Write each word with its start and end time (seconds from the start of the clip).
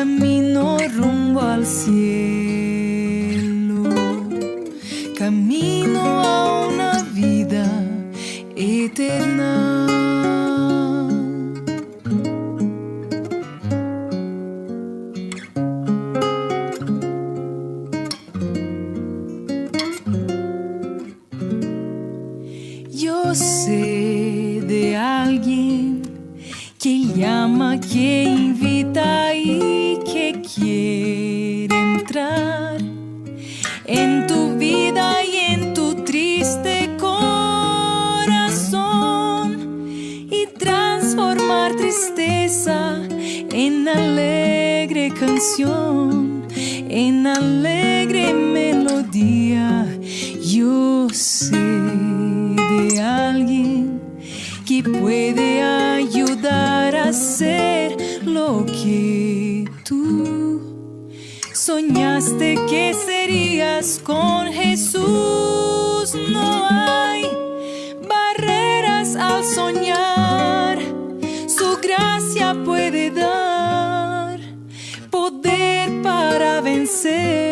camino 0.00 0.39
llama, 27.06 27.78
que 27.80 28.24
invita 28.24 29.34
y 29.34 29.98
que 30.04 30.40
quiere 30.42 31.74
entrar 31.94 32.78
en 33.86 34.26
tu 34.26 34.56
vida 34.56 35.24
y 35.24 35.52
en 35.52 35.74
tu 35.74 35.94
triste 36.04 36.90
corazón 36.98 38.28
y 40.30 40.46
transformar 40.58 41.74
tristeza 41.76 43.00
en 43.52 43.88
alegre 43.88 45.10
canción, 45.18 46.44
en 46.88 47.26
alegre 47.26 48.32
melodía. 48.32 49.86
Yo 50.42 51.08
sé 51.10 51.56
de 51.56 53.00
alguien 53.00 54.00
que 54.66 54.82
puede 54.82 55.62
hacer 57.10 57.96
lo 58.24 58.64
que 58.66 59.64
tú 59.84 61.02
soñaste 61.52 62.54
que 62.68 62.94
serías 62.94 64.00
con 64.04 64.46
Jesús. 64.46 66.14
No 66.30 66.66
hay 66.70 67.26
barreras 68.08 69.16
al 69.16 69.44
soñar, 69.44 70.78
su 71.48 71.78
gracia 71.82 72.56
puede 72.64 73.10
dar 73.10 74.38
poder 75.10 76.02
para 76.02 76.60
vencer 76.60 77.49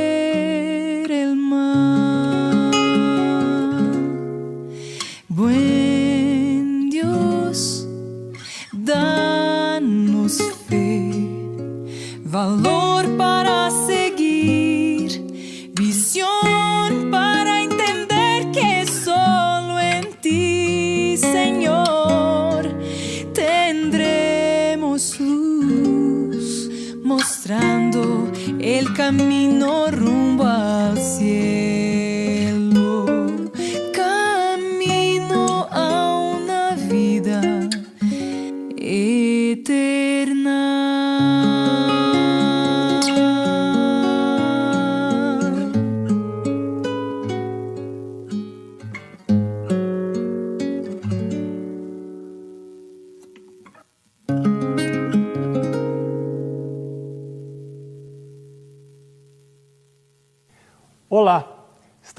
para 13.17 13.71
seguir, 13.71 15.25
visión 15.75 17.11
para 17.11 17.63
entender 17.63 18.51
que 18.51 18.85
solo 18.87 19.79
en 19.79 20.13
ti, 20.21 21.17
Señor, 21.17 22.75
tendremos 23.33 25.21
luz, 25.21 26.71
mostrando 27.05 28.33
el 28.59 28.93
camino 28.95 29.58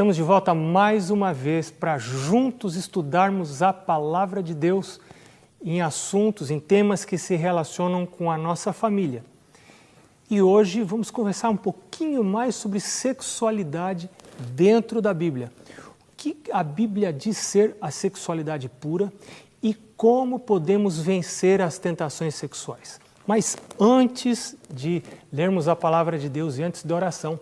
estamos 0.10 0.16
de 0.16 0.24
volta 0.24 0.56
mais 0.56 1.12
uma 1.12 1.32
vez 1.32 1.70
para 1.70 2.00
juntos 2.00 2.76
estudarmos 2.76 3.62
a 3.62 3.72
Palavra 3.72 4.42
de 4.42 4.56
Deus 4.56 5.00
em 5.64 5.82
assuntos, 5.82 6.50
em 6.50 6.60
temas 6.60 7.06
que 7.06 7.16
se 7.16 7.36
relacionam 7.36 8.08
com 8.08 8.32
a 8.32 8.36
nossa 8.36 8.74
família. 8.74 9.24
E 10.28 10.42
hoje 10.42 10.82
vamos 10.82 11.12
conversar 11.12 11.52
um 11.52 11.56
pouquinho 11.56 12.24
mais 12.24 12.56
sobre 12.56 12.80
sexualidade 12.80 14.10
dentro 14.56 15.00
da 15.00 15.14
Bíblia. 15.14 15.52
O 15.78 16.16
que 16.18 16.36
a 16.52 16.64
Bíblia 16.64 17.14
diz 17.14 17.38
ser 17.38 17.78
a 17.80 17.92
sexualidade 17.92 18.68
pura 18.68 19.14
e 19.62 19.76
como 19.96 20.40
podemos 20.40 20.98
vencer 20.98 21.62
as 21.62 21.78
tentações 21.78 22.34
sexuais. 22.34 23.00
Mas 23.28 23.56
antes 23.80 24.56
de 24.74 25.04
lermos 25.32 25.68
a 25.68 25.76
palavra 25.76 26.18
de 26.18 26.30
Deus 26.30 26.58
e 26.58 26.64
antes 26.64 26.84
da 26.84 26.96
oração, 26.96 27.40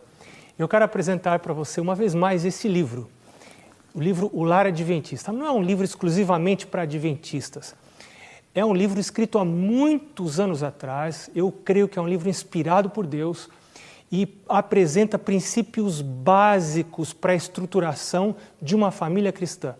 eu 0.58 0.68
quero 0.68 0.86
apresentar 0.86 1.40
para 1.40 1.54
você 1.54 1.80
uma 1.80 1.94
vez 1.94 2.16
mais 2.16 2.44
esse 2.44 2.68
livro, 2.68 3.08
o 3.94 4.02
livro 4.02 4.30
O 4.34 4.44
Lar 4.44 4.66
Adventista. 4.66 5.32
Não 5.32 5.46
é 5.46 5.52
um 5.52 5.62
livro 5.62 5.86
exclusivamente 5.86 6.66
para 6.66 6.82
adventistas. 6.82 7.76
É 8.56 8.66
um 8.66 8.74
livro 8.74 9.00
escrito 9.00 9.38
há 9.38 9.46
muitos 9.46 10.40
anos 10.40 10.64
atrás. 10.64 11.30
Eu 11.36 11.52
creio 11.52 11.88
que 11.88 12.00
é 12.00 12.02
um 12.02 12.08
livro 12.08 12.28
inspirado 12.28 12.90
por 12.90 13.06
Deus 13.06 13.50
e 14.12 14.28
apresenta 14.50 15.20
princípios 15.20 16.02
básicos 16.02 17.14
para 17.14 17.34
a 17.34 17.36
estruturação 17.36 18.36
de 18.60 18.76
uma 18.76 18.90
família 18.90 19.32
cristã. 19.32 19.76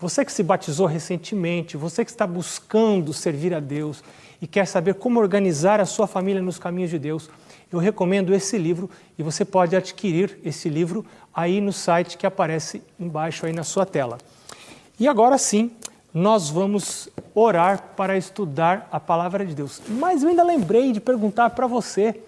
Você 0.00 0.24
que 0.24 0.32
se 0.32 0.42
batizou 0.42 0.86
recentemente, 0.86 1.76
você 1.76 2.04
que 2.04 2.10
está 2.10 2.26
buscando 2.26 3.12
servir 3.12 3.52
a 3.52 3.60
Deus 3.60 4.02
e 4.40 4.46
quer 4.46 4.66
saber 4.66 4.94
como 4.94 5.20
organizar 5.20 5.80
a 5.80 5.86
sua 5.86 6.06
família 6.06 6.40
nos 6.40 6.58
caminhos 6.58 6.90
de 6.90 6.98
Deus, 6.98 7.28
eu 7.72 7.78
recomendo 7.78 8.34
esse 8.34 8.56
livro 8.56 8.90
e 9.18 9.22
você 9.22 9.44
pode 9.44 9.76
adquirir 9.76 10.38
esse 10.44 10.68
livro 10.68 11.04
aí 11.34 11.60
no 11.60 11.72
site 11.72 12.16
que 12.16 12.26
aparece 12.26 12.82
embaixo 12.98 13.46
aí 13.46 13.52
na 13.52 13.64
sua 13.64 13.84
tela. 13.84 14.18
E 14.98 15.06
agora 15.06 15.36
sim, 15.38 15.70
nós 16.12 16.48
vamos 16.48 17.08
orar 17.34 17.94
para 17.96 18.16
estudar 18.16 18.88
a 18.90 18.98
palavra 18.98 19.44
de 19.44 19.54
Deus. 19.54 19.80
Mas 19.88 20.22
eu 20.22 20.30
ainda 20.30 20.42
lembrei 20.42 20.92
de 20.92 21.00
perguntar 21.00 21.50
para 21.50 21.66
você 21.66 22.20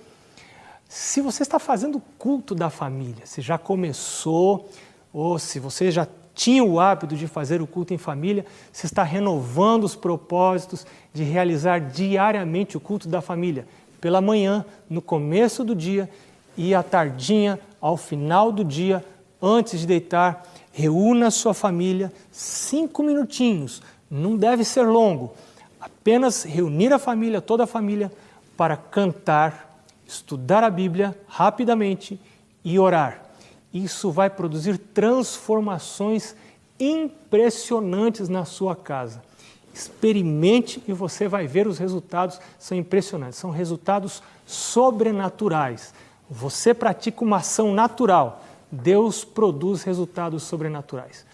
se 0.89 1.21
você 1.21 1.43
está 1.43 1.59
fazendo 1.59 2.03
culto 2.19 2.55
da 2.55 2.69
família, 2.69 3.25
se 3.25 3.41
já 3.41 3.57
começou 3.57 4.69
ou 5.13 5.39
se 5.39 5.59
você 5.59 5.91
já 5.91 6.07
tinha 6.35 6.65
o 6.65 6.81
hábito 6.81 7.15
de 7.17 7.27
fazer 7.27 7.61
o 7.61 7.67
culto 7.67 7.93
em 7.95 7.99
família, 7.99 8.45
se 8.73 8.87
está 8.87 9.03
renovando 9.03 9.85
os 9.85 9.95
propósitos 9.95 10.87
de 11.13 11.23
realizar 11.23 11.79
diariamente 11.81 12.77
o 12.77 12.81
culto 12.81 13.09
da 13.09 13.21
família, 13.21 13.67
pela 14.01 14.21
manhã, 14.21 14.65
no 14.89 15.03
começo 15.03 15.65
do 15.65 15.75
dia 15.75 16.09
e 16.57 16.75
à 16.75 16.83
tardinha, 16.83 17.59
ao 17.81 17.97
final 17.97 18.51
do 18.51 18.65
dia, 18.65 19.05
antes 19.41 19.81
de 19.81 19.87
deitar, 19.87 20.47
reúna 20.73 21.31
sua 21.31 21.55
família, 21.55 22.13
cinco 22.31 23.03
minutinhos, 23.03 23.83
não 24.11 24.37
deve 24.37 24.65
ser 24.65 24.83
longo, 24.83 25.33
apenas 25.81 26.45
reunir 26.45 26.93
a 26.93 26.99
família, 26.99 27.41
toda 27.41 27.65
a 27.65 27.67
família, 27.67 28.13
para 28.57 28.77
cantar, 28.77 29.85
estudar 30.07 30.63
a 30.65 30.71
Bíblia 30.71 31.17
rapidamente 31.27 32.21
e 32.65 32.79
orar 32.79 33.31
isso 33.73 34.11
vai 34.11 34.29
produzir 34.29 34.79
transformações 34.79 36.35
impressionantes 36.79 38.29
na 38.29 38.45
sua 38.45 38.75
casa. 38.75 39.23
Experimente 39.73 40.83
e 40.87 40.93
você 40.93 41.29
vai 41.29 41.47
ver 41.47 41.67
os 41.67 41.79
resultados, 41.79 42.41
são 42.59 42.77
impressionantes, 42.77 43.39
são 43.39 43.51
resultados 43.51 44.23
sobrenaturais. 44.45 45.95
Você 46.29 46.75
pratica 46.75 47.25
uma 47.25 47.39
ação 47.39 47.73
natural, 47.73 48.45
Deus 48.71 49.25
produz 49.25 49.83
resultados 49.83 50.43
sobrenaturais. 50.43 51.25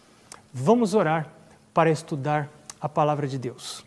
Vamos 0.52 0.94
orar 0.94 1.30
para 1.72 1.90
estudar 1.90 2.50
a 2.80 2.88
palavra 2.88 3.26
de 3.26 3.38
Deus. 3.38 3.84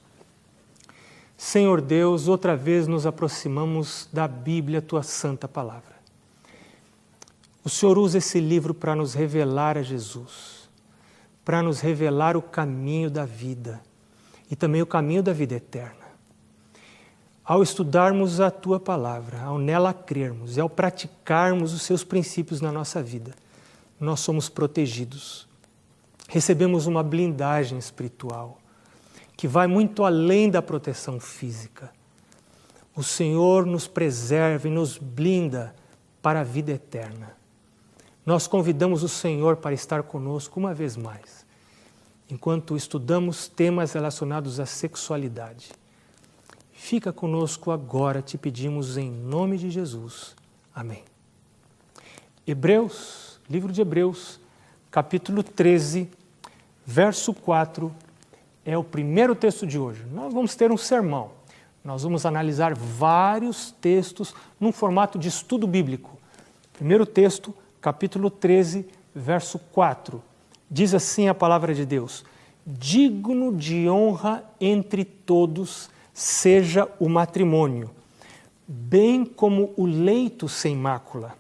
Senhor 1.38 1.80
Deus, 1.80 2.28
outra 2.28 2.56
vez 2.56 2.86
nos 2.88 3.06
aproximamos 3.06 4.10
da 4.12 4.28
Bíblia, 4.28 4.82
tua 4.82 5.04
santa 5.04 5.48
palavra. 5.48 5.98
O 7.64 7.70
Senhor 7.70 7.98
usa 7.98 8.18
esse 8.18 8.40
livro 8.40 8.74
para 8.74 8.96
nos 8.96 9.14
revelar 9.14 9.78
a 9.78 9.82
Jesus, 9.82 10.70
para 11.46 11.64
nos 11.64 11.80
revelar 11.80 12.36
o 12.36 12.42
caminho 12.42 13.10
da 13.10 13.26
vida 13.26 13.82
e 14.50 14.56
também 14.56 14.82
o 14.82 14.86
caminho 14.86 15.22
da 15.22 15.34
vida 15.34 15.56
eterna. 15.56 16.10
Ao 17.44 17.64
estudarmos 17.64 18.40
a 18.40 18.52
tua 18.52 18.80
palavra, 18.80 19.42
ao 19.42 19.58
nela 19.58 19.94
crermos 19.94 20.58
e 20.58 20.62
ao 20.62 20.70
praticarmos 20.70 21.74
os 21.74 21.82
seus 21.82 22.04
princípios 22.04 22.62
na 22.62 22.72
nossa 22.72 23.02
vida, 23.02 23.34
nós 24.00 24.20
somos 24.20 24.50
protegidos. 24.50 25.48
Recebemos 26.28 26.86
uma 26.86 27.02
blindagem 27.02 27.78
espiritual 27.78 28.60
que 29.36 29.48
vai 29.48 29.68
muito 29.68 30.04
além 30.04 30.50
da 30.50 30.62
proteção 30.62 31.20
física. 31.20 31.92
O 32.96 33.04
Senhor 33.04 33.66
nos 33.66 33.88
preserva 33.88 34.68
e 34.68 34.72
nos 34.72 34.98
blinda 34.98 35.74
para 36.22 36.42
a 36.42 36.44
vida 36.44 36.72
eterna 36.72 37.40
nós 38.30 38.46
convidamos 38.46 39.02
o 39.02 39.10
Senhor 39.10 39.58
para 39.58 39.74
estar 39.74 40.04
conosco 40.04 40.60
uma 40.60 40.72
vez 40.72 40.96
mais, 40.96 41.39
enquanto 42.30 42.78
estudamos 42.78 43.48
temas 43.48 43.94
relacionados 43.94 44.60
à 44.60 44.66
sexualidade. 44.66 45.72
Fica 46.72 47.12
conosco 47.12 47.72
agora, 47.72 48.22
te 48.22 48.38
pedimos 48.38 48.98
em 48.98 49.12
nome 49.12 49.58
de 49.58 49.70
Jesus. 49.70 50.36
Amém. 50.74 51.04
Hebreus, 52.46 53.40
livro 53.50 53.72
de 53.72 53.82
Hebreus, 53.82 54.40
capítulo 54.92 55.44
13, 55.44 56.10
verso 56.86 57.34
4, 57.34 57.94
é 58.64 58.78
o 58.78 58.84
primeiro 58.84 59.36
texto 59.36 59.66
de 59.68 59.78
hoje. 59.78 60.06
Nós 60.12 60.34
vamos 60.34 60.56
ter 60.56 60.72
um 60.72 60.78
sermão. 60.78 61.32
Nós 61.84 62.04
vamos 62.04 62.26
analisar 62.26 62.76
vários 62.76 63.72
textos 63.72 64.34
num 64.60 64.72
formato 64.72 65.18
de 65.18 65.28
estudo 65.28 65.66
bíblico. 65.66 66.18
Primeiro 66.74 67.06
texto, 67.06 67.54
capítulo 67.82 68.30
13, 68.30 68.88
verso 69.14 69.58
4. 69.58 70.29
Diz 70.70 70.94
assim 70.94 71.28
a 71.28 71.34
palavra 71.34 71.74
de 71.74 71.86
Deus: 71.86 72.24
Digno 72.66 73.56
de 73.56 73.90
honra 73.90 74.44
entre 74.62 75.04
todos 75.04 75.90
seja 76.14 76.88
o 77.00 77.10
matrimônio, 77.10 77.90
bem 78.68 79.26
como 79.26 79.74
o 79.76 79.86
leito 79.86 80.48
sem 80.48 80.76
mácula, 80.76 81.36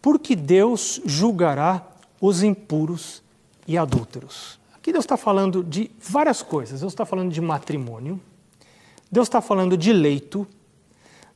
porque 0.00 0.36
Deus 0.36 1.00
julgará 1.04 1.84
os 2.20 2.42
impuros 2.42 3.22
e 3.66 3.76
adúlteros. 3.76 4.58
Aqui 4.74 4.92
Deus 4.92 5.04
está 5.04 5.16
falando 5.16 5.64
de 5.64 5.90
várias 6.00 6.42
coisas. 6.42 6.80
Deus 6.80 6.92
está 6.92 7.04
falando 7.04 7.32
de 7.32 7.40
matrimônio, 7.40 8.20
Deus 9.10 9.26
está 9.26 9.40
falando 9.40 9.76
de 9.76 9.92
leito, 9.92 10.46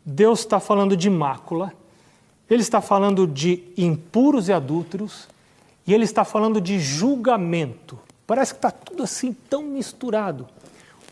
Deus 0.04 0.40
está 0.40 0.60
falando 0.60 0.96
de 0.96 1.10
mácula, 1.10 1.72
ele 2.48 2.62
está 2.62 2.80
falando 2.80 3.26
de 3.26 3.64
impuros 3.76 4.48
e 4.48 4.52
adúlteros 4.52 5.31
e 5.86 5.92
ele 5.92 6.04
está 6.04 6.24
falando 6.24 6.60
de 6.60 6.78
julgamento. 6.78 7.98
Parece 8.26 8.52
que 8.52 8.58
está 8.58 8.70
tudo 8.70 9.02
assim 9.02 9.32
tão 9.32 9.62
misturado. 9.62 10.46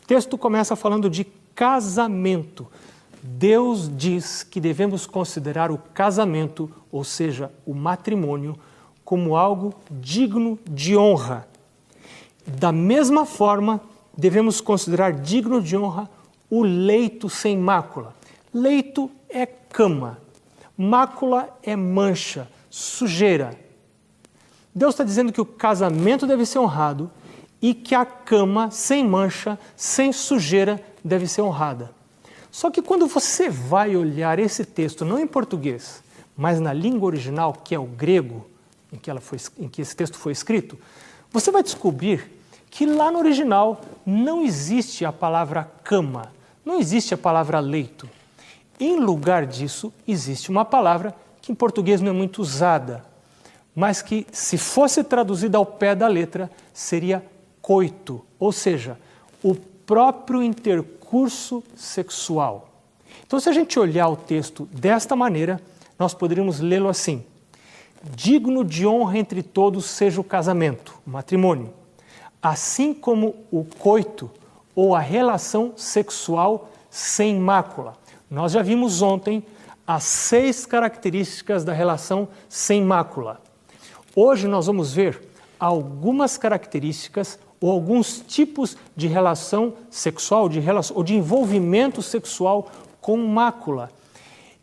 O 0.03 0.07
texto 0.07 0.39
começa 0.39 0.77
falando 0.77 1.11
de 1.11 1.25
casamento. 1.55 2.67
Deus 3.23 3.91
diz 3.95 4.43
que 4.43 4.61
devemos 4.61 5.07
considerar 5.07 5.71
o 5.71 5.79
casamento, 5.79 6.71
ou 6.91 7.05
seja, 7.05 7.53
o 7.67 7.75
matrimônio, 7.75 8.59
como 9.05 9.37
algo 9.37 9.75
digno 9.91 10.59
de 10.65 10.97
honra. 10.97 11.47
Da 12.47 12.73
mesma 12.73 13.27
forma, 13.27 13.81
devemos 14.17 14.61
considerar 14.61 15.13
digno 15.13 15.61
de 15.61 15.77
honra 15.77 16.09
o 16.49 16.63
leito 16.63 17.29
sem 17.29 17.57
mácula. 17.57 18.15
Leito 18.53 19.11
é 19.29 19.47
cama, 19.47 20.19
Mácula 20.83 21.59
é 21.63 21.77
mancha, 21.77 22.49
sujeira. 22.71 23.55
Deus 24.75 24.95
está 24.95 25.05
dizendo 25.05 25.33
que 25.33 25.41
o 25.41 25.47
casamento 25.47 26.27
deve 26.27 26.47
ser 26.47 26.59
honrado 26.59 27.11
e 27.61 27.75
que 27.75 27.95
a 27.95 28.05
cama 28.05 28.71
sem 28.71 29.07
mancha, 29.07 29.59
sem 29.77 30.13
sujeira, 30.13 30.83
deve 31.05 31.27
ser 31.27 31.43
honrada. 31.43 31.91
Só 32.51 32.71
que 32.71 32.83
quando 32.83 33.07
você 33.07 33.49
vai 33.49 33.97
olhar 33.97 34.39
esse 34.39 34.65
texto, 34.65 35.05
não 35.05 35.19
em 35.19 35.27
português, 35.27 36.03
mas 36.37 36.61
na 36.61 36.73
língua 36.73 37.07
original, 37.07 37.53
que 37.53 37.75
é 37.75 37.79
o 37.79 37.85
grego, 37.85 38.47
em 38.93 38.97
que, 38.97 39.13
foi, 39.21 39.39
em 39.59 39.69
que 39.69 39.83
esse 39.83 39.95
texto 39.95 40.17
foi 40.17 40.33
escrito, 40.33 40.79
você 41.31 41.51
vai 41.51 41.63
descobrir 41.63 42.41
que 42.71 42.87
lá 42.87 43.11
no 43.11 43.19
original 43.19 43.81
não 44.07 44.43
existe 44.43 45.05
a 45.05 45.13
palavra 45.13 45.71
cama, 45.85 46.33
não 46.65 46.79
existe 46.79 47.13
a 47.13 47.19
palavra 47.19 47.61
leito. 47.61 48.09
Em 48.79 48.99
lugar 48.99 49.47
disso, 49.47 49.93
existe 50.07 50.51
uma 50.51 50.65
palavra 50.65 51.15
que 51.43 51.53
em 51.53 51.55
português 51.55 52.01
não 52.01 52.11
é 52.11 52.15
muito 52.15 52.41
usada, 52.41 53.05
mas 53.81 54.03
que, 54.03 54.27
se 54.31 54.59
fosse 54.59 55.03
traduzida 55.03 55.57
ao 55.57 55.65
pé 55.65 55.95
da 55.95 56.07
letra, 56.07 56.51
seria 56.71 57.25
coito, 57.63 58.23
ou 58.39 58.53
seja, 58.53 58.99
o 59.43 59.55
próprio 59.55 60.43
intercurso 60.43 61.65
sexual. 61.75 62.69
Então, 63.27 63.41
se 63.41 63.49
a 63.49 63.53
gente 63.53 63.79
olhar 63.79 64.07
o 64.09 64.17
texto 64.17 64.69
desta 64.71 65.17
maneira, 65.17 65.59
nós 65.99 66.13
poderíamos 66.13 66.61
lê-lo 66.61 66.91
assim: 66.91 67.25
Digno 68.15 68.63
de 68.67 68.87
honra 68.87 69.17
entre 69.17 69.43
todos 69.43 69.87
seja 69.87 70.21
o 70.21 70.25
casamento, 70.25 71.01
o 71.07 71.11
matrimônio, 71.11 71.73
assim 72.43 72.93
como 72.93 73.35
o 73.51 73.65
coito 73.65 74.31
ou 74.77 74.95
a 74.95 75.01
relação 75.01 75.73
sexual 75.75 76.71
sem 76.91 77.35
mácula. 77.41 77.97
Nós 78.31 78.53
já 78.53 78.61
vimos 78.61 79.01
ontem 79.01 79.43
as 79.87 80.05
seis 80.05 80.67
características 80.67 81.65
da 81.65 81.73
relação 81.73 82.29
sem 82.47 82.83
mácula. 82.83 83.41
Hoje 84.23 84.47
nós 84.47 84.67
vamos 84.67 84.93
ver 84.93 85.19
algumas 85.59 86.37
características 86.37 87.39
ou 87.59 87.71
alguns 87.71 88.21
tipos 88.21 88.77
de 88.95 89.07
relação 89.07 89.73
sexual 89.89 90.47
de 90.47 90.61
relação, 90.61 90.95
ou 90.95 91.03
de 91.03 91.15
envolvimento 91.15 92.03
sexual 92.03 92.71
com 93.01 93.17
mácula. 93.17 93.91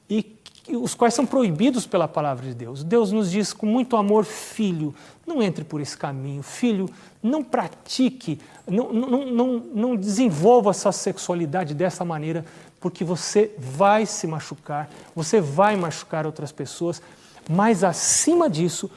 E 0.08 0.38
os 0.70 0.94
quais 0.94 1.16
são 1.16 1.26
proibidos 1.26 1.88
pela 1.88 2.08
palavra 2.08 2.46
de 2.46 2.54
Deus. 2.54 2.84
Deus 2.84 3.12
nos 3.12 3.32
diz 3.32 3.52
com 3.52 3.66
muito 3.66 3.98
amor, 3.98 4.26
filho, 4.26 4.94
não 5.26 5.42
entre 5.42 5.64
por 5.64 5.82
esse 5.82 5.98
caminho, 5.98 6.44
filho, 6.44 6.88
não 7.24 7.44
pratique, 7.44 8.40
não, 8.68 8.94
não, 8.94 9.26
não, 9.26 9.64
não 9.74 9.96
desenvolva 9.96 10.70
a 10.70 10.74
sua 10.74 10.92
sexualidade 10.92 11.74
dessa 11.74 12.06
maneira, 12.06 12.46
porque 12.80 13.04
você 13.04 13.56
vai 13.58 14.06
se 14.06 14.28
machucar, 14.28 14.88
você 15.16 15.42
vai 15.42 15.76
machucar 15.76 16.28
outras 16.28 16.52
pessoas, 16.52 17.02
mas 17.50 17.84
acima 17.84 18.48
disso, 18.48 18.92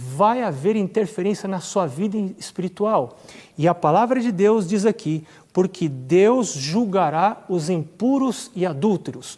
vai 0.00 0.44
haver 0.44 0.76
interferência 0.76 1.48
na 1.48 1.58
sua 1.58 1.84
vida 1.84 2.16
espiritual. 2.38 3.18
E 3.56 3.66
a 3.66 3.74
palavra 3.74 4.20
de 4.20 4.30
Deus 4.30 4.68
diz 4.68 4.86
aqui: 4.86 5.26
porque 5.52 5.88
Deus 5.88 6.52
julgará 6.52 7.44
os 7.48 7.68
impuros 7.68 8.48
e 8.54 8.64
adúlteros. 8.64 9.36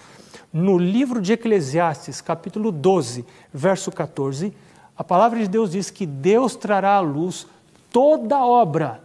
No 0.53 0.77
livro 0.77 1.23
de 1.23 1.33
Eclesiastes, 1.33 2.21
capítulo 2.21 2.71
12, 2.71 3.25
verso 3.55 3.91
14, 3.91 4.53
a 4.95 5.03
palavra 5.03 5.39
de 5.39 5.49
Deus 5.49 5.71
diz 5.71 5.89
que 5.91 6.05
Deus 6.05 6.57
trará 6.57 6.97
à 6.97 7.01
luz 7.01 7.47
toda 7.91 8.45
obra, 8.45 9.03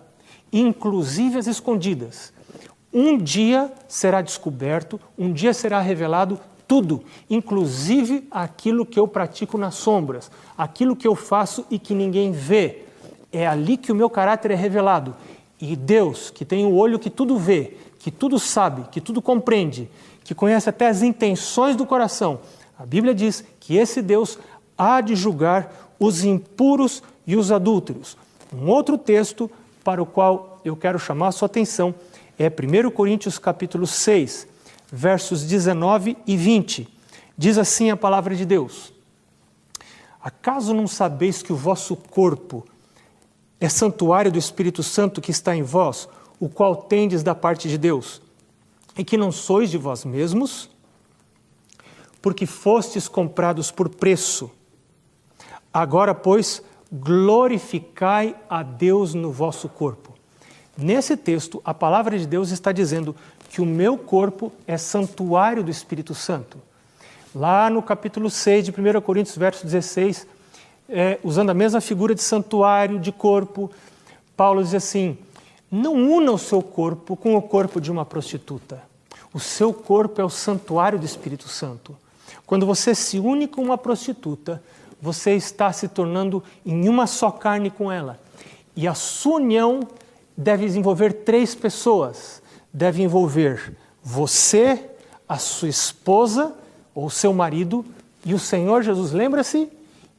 inclusive 0.51 1.37
as 1.37 1.47
escondidas. 1.47 2.33
Um 2.91 3.17
dia 3.17 3.71
será 3.87 4.21
descoberto, 4.21 4.99
um 5.17 5.31
dia 5.31 5.53
será 5.53 5.79
revelado 5.79 6.37
tudo, 6.67 7.03
inclusive 7.29 8.27
aquilo 8.31 8.85
que 8.85 8.99
eu 8.99 9.07
pratico 9.07 9.57
nas 9.57 9.75
sombras, 9.75 10.31
aquilo 10.57 10.95
que 10.95 11.07
eu 11.07 11.15
faço 11.15 11.65
e 11.69 11.77
que 11.77 11.93
ninguém 11.93 12.31
vê. 12.31 12.83
é 13.31 13.45
ali 13.45 13.75
que 13.75 13.91
o 13.91 13.95
meu 13.95 14.09
caráter 14.09 14.51
é 14.51 14.55
revelado. 14.55 15.15
E 15.59 15.75
Deus, 15.75 16.29
que 16.29 16.45
tem 16.45 16.65
o 16.65 16.75
olho 16.75 16.99
que 16.99 17.09
tudo 17.09 17.37
vê, 17.37 17.75
que 17.99 18.11
tudo 18.11 18.39
sabe, 18.39 18.87
que 18.91 19.01
tudo 19.01 19.21
compreende, 19.21 19.89
que 20.23 20.33
conhece 20.33 20.69
até 20.69 20.87
as 20.87 21.01
intenções 21.01 21.75
do 21.75 21.85
coração, 21.85 22.39
a 22.77 22.85
Bíblia 22.85 23.13
diz 23.13 23.43
que 23.59 23.75
esse 23.75 24.01
Deus 24.01 24.37
há 24.77 25.01
de 25.01 25.15
julgar 25.15 25.93
os 25.99 26.23
impuros 26.23 27.01
e 27.25 27.35
os 27.35 27.51
adúlteros. 27.51 28.17
Um 28.53 28.69
outro 28.69 28.97
texto 28.97 29.49
para 29.83 30.01
o 30.01 30.05
qual 30.05 30.59
eu 30.63 30.75
quero 30.75 30.99
chamar 30.99 31.27
a 31.27 31.31
sua 31.31 31.45
atenção 31.45 31.93
é 32.37 32.47
1 32.47 32.91
Coríntios 32.91 33.37
capítulo 33.37 33.87
6, 33.87 34.47
versos 34.91 35.43
19 35.43 36.17
e 36.25 36.37
20. 36.37 36.87
Diz 37.37 37.57
assim 37.57 37.89
a 37.89 37.97
palavra 37.97 38.35
de 38.35 38.45
Deus: 38.45 38.93
Acaso 40.21 40.73
não 40.73 40.87
sabeis 40.87 41.41
que 41.41 41.53
o 41.53 41.55
vosso 41.55 41.95
corpo 41.95 42.65
é 43.59 43.69
santuário 43.69 44.31
do 44.31 44.39
Espírito 44.39 44.83
Santo 44.83 45.21
que 45.21 45.31
está 45.31 45.55
em 45.55 45.63
vós, 45.63 46.07
o 46.39 46.49
qual 46.49 46.75
tendes 46.75 47.23
da 47.23 47.33
parte 47.33 47.69
de 47.69 47.77
Deus, 47.77 48.21
e 48.97 49.03
que 49.03 49.17
não 49.17 49.31
sois 49.31 49.69
de 49.69 49.77
vós 49.77 50.05
mesmos? 50.05 50.69
Porque 52.21 52.45
fostes 52.45 53.07
comprados 53.07 53.71
por 53.71 53.89
preço. 53.89 54.49
Agora, 55.73 56.15
pois, 56.15 56.63
glorificai 56.91 58.35
a 58.49 58.63
Deus 58.63 59.13
no 59.13 59.31
vosso 59.31 59.67
corpo. 59.69 60.13
Nesse 60.77 61.15
texto, 61.15 61.61
a 61.63 61.73
palavra 61.73 62.17
de 62.17 62.25
Deus 62.25 62.51
está 62.51 62.71
dizendo 62.71 63.15
que 63.55 63.61
o 63.61 63.65
meu 63.65 63.97
corpo 63.97 64.51
é 64.67 64.77
santuário 64.77 65.63
do 65.63 65.71
Espírito 65.71 66.13
Santo. 66.13 66.57
Lá 67.33 67.69
no 67.69 67.81
capítulo 67.81 68.29
6 68.29 68.65
de 68.65 68.71
1 68.71 68.99
Coríntios, 68.99 69.37
verso 69.37 69.63
16, 69.65 70.27
é, 70.89 71.17
usando 71.23 71.51
a 71.51 71.53
mesma 71.53 71.79
figura 71.79 72.13
de 72.13 72.21
santuário, 72.21 72.99
de 72.99 73.13
corpo, 73.13 73.71
Paulo 74.35 74.61
diz 74.61 74.73
assim: 74.73 75.17
não 75.71 75.93
una 75.93 76.33
o 76.33 76.37
seu 76.37 76.61
corpo 76.61 77.15
com 77.15 77.33
o 77.37 77.41
corpo 77.41 77.79
de 77.79 77.89
uma 77.89 78.03
prostituta. 78.03 78.83
O 79.33 79.39
seu 79.39 79.73
corpo 79.73 80.19
é 80.19 80.25
o 80.25 80.29
santuário 80.29 80.99
do 80.99 81.05
Espírito 81.05 81.47
Santo. 81.47 81.95
Quando 82.45 82.65
você 82.65 82.93
se 82.93 83.19
une 83.19 83.47
com 83.47 83.61
uma 83.61 83.77
prostituta, 83.77 84.61
você 85.01 85.31
está 85.31 85.71
se 85.71 85.87
tornando 85.87 86.43
em 86.65 86.89
uma 86.89 87.07
só 87.07 87.31
carne 87.31 87.69
com 87.69 87.89
ela. 87.89 88.19
E 88.75 88.85
a 88.85 88.93
sua 88.93 89.35
união 89.35 89.79
deve 90.35 90.65
envolver 90.65 91.23
três 91.23 91.55
pessoas. 91.55 92.43
Deve 92.75 93.01
envolver 93.03 93.73
você, 94.03 94.89
a 95.29 95.37
sua 95.37 95.69
esposa 95.69 96.53
ou 96.93 97.09
seu 97.09 97.31
marido 97.31 97.85
e 98.25 98.33
o 98.33 98.39
Senhor 98.39 98.83
Jesus. 98.83 99.13
Lembra-se 99.13 99.69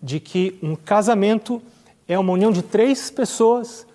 de 0.03 0.19
que 0.19 0.59
um 0.63 0.75
casamento 0.75 1.61
é 2.09 2.19
uma 2.19 2.33
união 2.33 2.51
de 2.51 2.63
três 2.63 3.11
pessoas. 3.11 3.87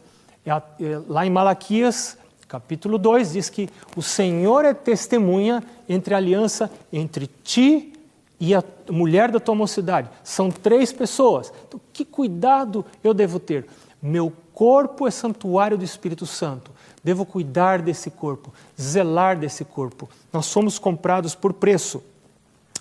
É 0.46 0.52
é, 0.52 0.62
lá 1.08 1.26
em 1.26 1.32
Malaquias, 1.32 2.16
capítulo 2.48 3.00
2, 3.00 3.34
diz 3.34 3.50
que 3.50 3.68
o 3.96 4.02
Senhor 4.04 4.64
é 4.64 4.76
testemunha 4.76 5.64
entre 5.90 6.14
a 6.14 6.18
aliança 6.18 6.70
entre 6.94 7.26
ti 7.44 7.94
e 8.40 8.54
a 8.54 8.64
mulher 8.92 9.32
da 9.32 9.40
tua 9.40 9.56
mocidade. 9.56 10.08
São 10.24 10.52
três 10.52 10.94
pessoas. 10.94 11.52
Então, 11.68 11.82
que 11.92 12.06
cuidado 12.06 12.86
eu 13.04 13.12
devo 13.12 13.40
ter? 13.40 13.66
Meu 14.00 14.32
corpo 14.54 15.08
é 15.08 15.12
santuário 15.12 15.80
do 15.80 15.84
Espírito 15.84 16.28
Santo. 16.28 16.72
Devo 17.04 17.26
cuidar 17.26 17.82
desse 17.82 18.12
corpo, 18.12 18.54
zelar 18.80 19.38
desse 19.38 19.66
corpo. 19.66 20.10
Nós 20.32 20.46
somos 20.46 20.78
comprados 20.78 21.34
por 21.34 21.54
preço. 21.54 22.04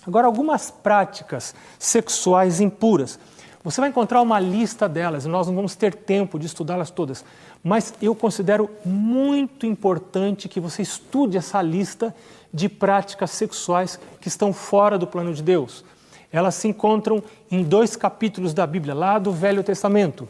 Agora, 0.05 0.27
algumas 0.27 0.69
práticas 0.71 1.55
sexuais 1.79 2.59
impuras. 2.59 3.19
Você 3.63 3.79
vai 3.79 3.89
encontrar 3.89 4.21
uma 4.21 4.39
lista 4.39 4.89
delas, 4.89 5.25
nós 5.25 5.45
não 5.45 5.55
vamos 5.55 5.75
ter 5.75 5.93
tempo 5.93 6.39
de 6.39 6.47
estudá-las 6.47 6.89
todas, 6.89 7.23
mas 7.63 7.93
eu 8.01 8.15
considero 8.15 8.67
muito 8.83 9.67
importante 9.67 10.49
que 10.49 10.59
você 10.59 10.81
estude 10.81 11.37
essa 11.37 11.61
lista 11.61 12.15
de 12.51 12.67
práticas 12.67 13.29
sexuais 13.29 13.99
que 14.19 14.27
estão 14.27 14.51
fora 14.51 14.97
do 14.97 15.05
plano 15.05 15.31
de 15.31 15.43
Deus. 15.43 15.85
Elas 16.31 16.55
se 16.55 16.67
encontram 16.67 17.21
em 17.51 17.63
dois 17.63 17.95
capítulos 17.95 18.51
da 18.51 18.65
Bíblia, 18.65 18.95
lá 18.95 19.19
do 19.19 19.31
Velho 19.31 19.63
Testamento. 19.63 20.27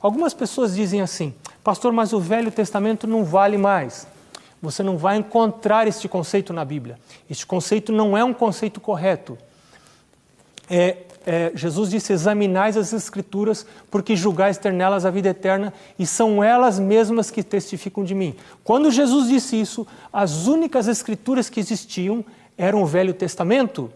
Algumas 0.00 0.32
pessoas 0.32 0.74
dizem 0.74 1.02
assim, 1.02 1.34
pastor, 1.62 1.92
mas 1.92 2.12
o 2.12 2.20
Velho 2.20 2.50
Testamento 2.50 3.06
não 3.06 3.24
vale 3.24 3.56
mais. 3.58 4.06
Você 4.62 4.82
não 4.82 4.98
vai 4.98 5.16
encontrar 5.16 5.88
este 5.88 6.08
conceito 6.08 6.52
na 6.52 6.64
Bíblia. 6.64 6.98
Este 7.28 7.46
conceito 7.46 7.92
não 7.92 8.16
é 8.16 8.22
um 8.22 8.34
conceito 8.34 8.80
correto. 8.80 9.38
É, 10.68 10.98
é, 11.26 11.52
Jesus 11.54 11.90
disse: 11.90 12.12
examinais 12.12 12.76
as 12.76 12.92
Escrituras, 12.92 13.66
porque 13.90 14.14
julgais 14.14 14.58
ter 14.58 14.72
nelas 14.72 15.06
a 15.06 15.10
vida 15.10 15.30
eterna, 15.30 15.72
e 15.98 16.06
são 16.06 16.44
elas 16.44 16.78
mesmas 16.78 17.30
que 17.30 17.42
testificam 17.42 18.04
de 18.04 18.14
mim. 18.14 18.36
Quando 18.62 18.90
Jesus 18.90 19.28
disse 19.28 19.58
isso, 19.58 19.86
as 20.12 20.46
únicas 20.46 20.88
Escrituras 20.88 21.48
que 21.48 21.60
existiam 21.60 22.24
eram 22.56 22.82
o 22.82 22.86
Velho 22.86 23.14
Testamento. 23.14 23.90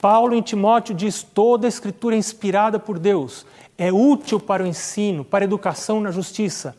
Paulo 0.00 0.34
em 0.34 0.42
Timóteo 0.42 0.94
diz: 0.94 1.22
toda 1.22 1.66
a 1.66 1.68
Escritura 1.68 2.14
é 2.14 2.18
inspirada 2.18 2.78
por 2.78 2.98
Deus 2.98 3.46
é 3.76 3.92
útil 3.92 4.38
para 4.38 4.62
o 4.62 4.66
ensino, 4.66 5.24
para 5.24 5.44
a 5.44 5.46
educação 5.46 6.00
na 6.00 6.10
justiça. 6.10 6.76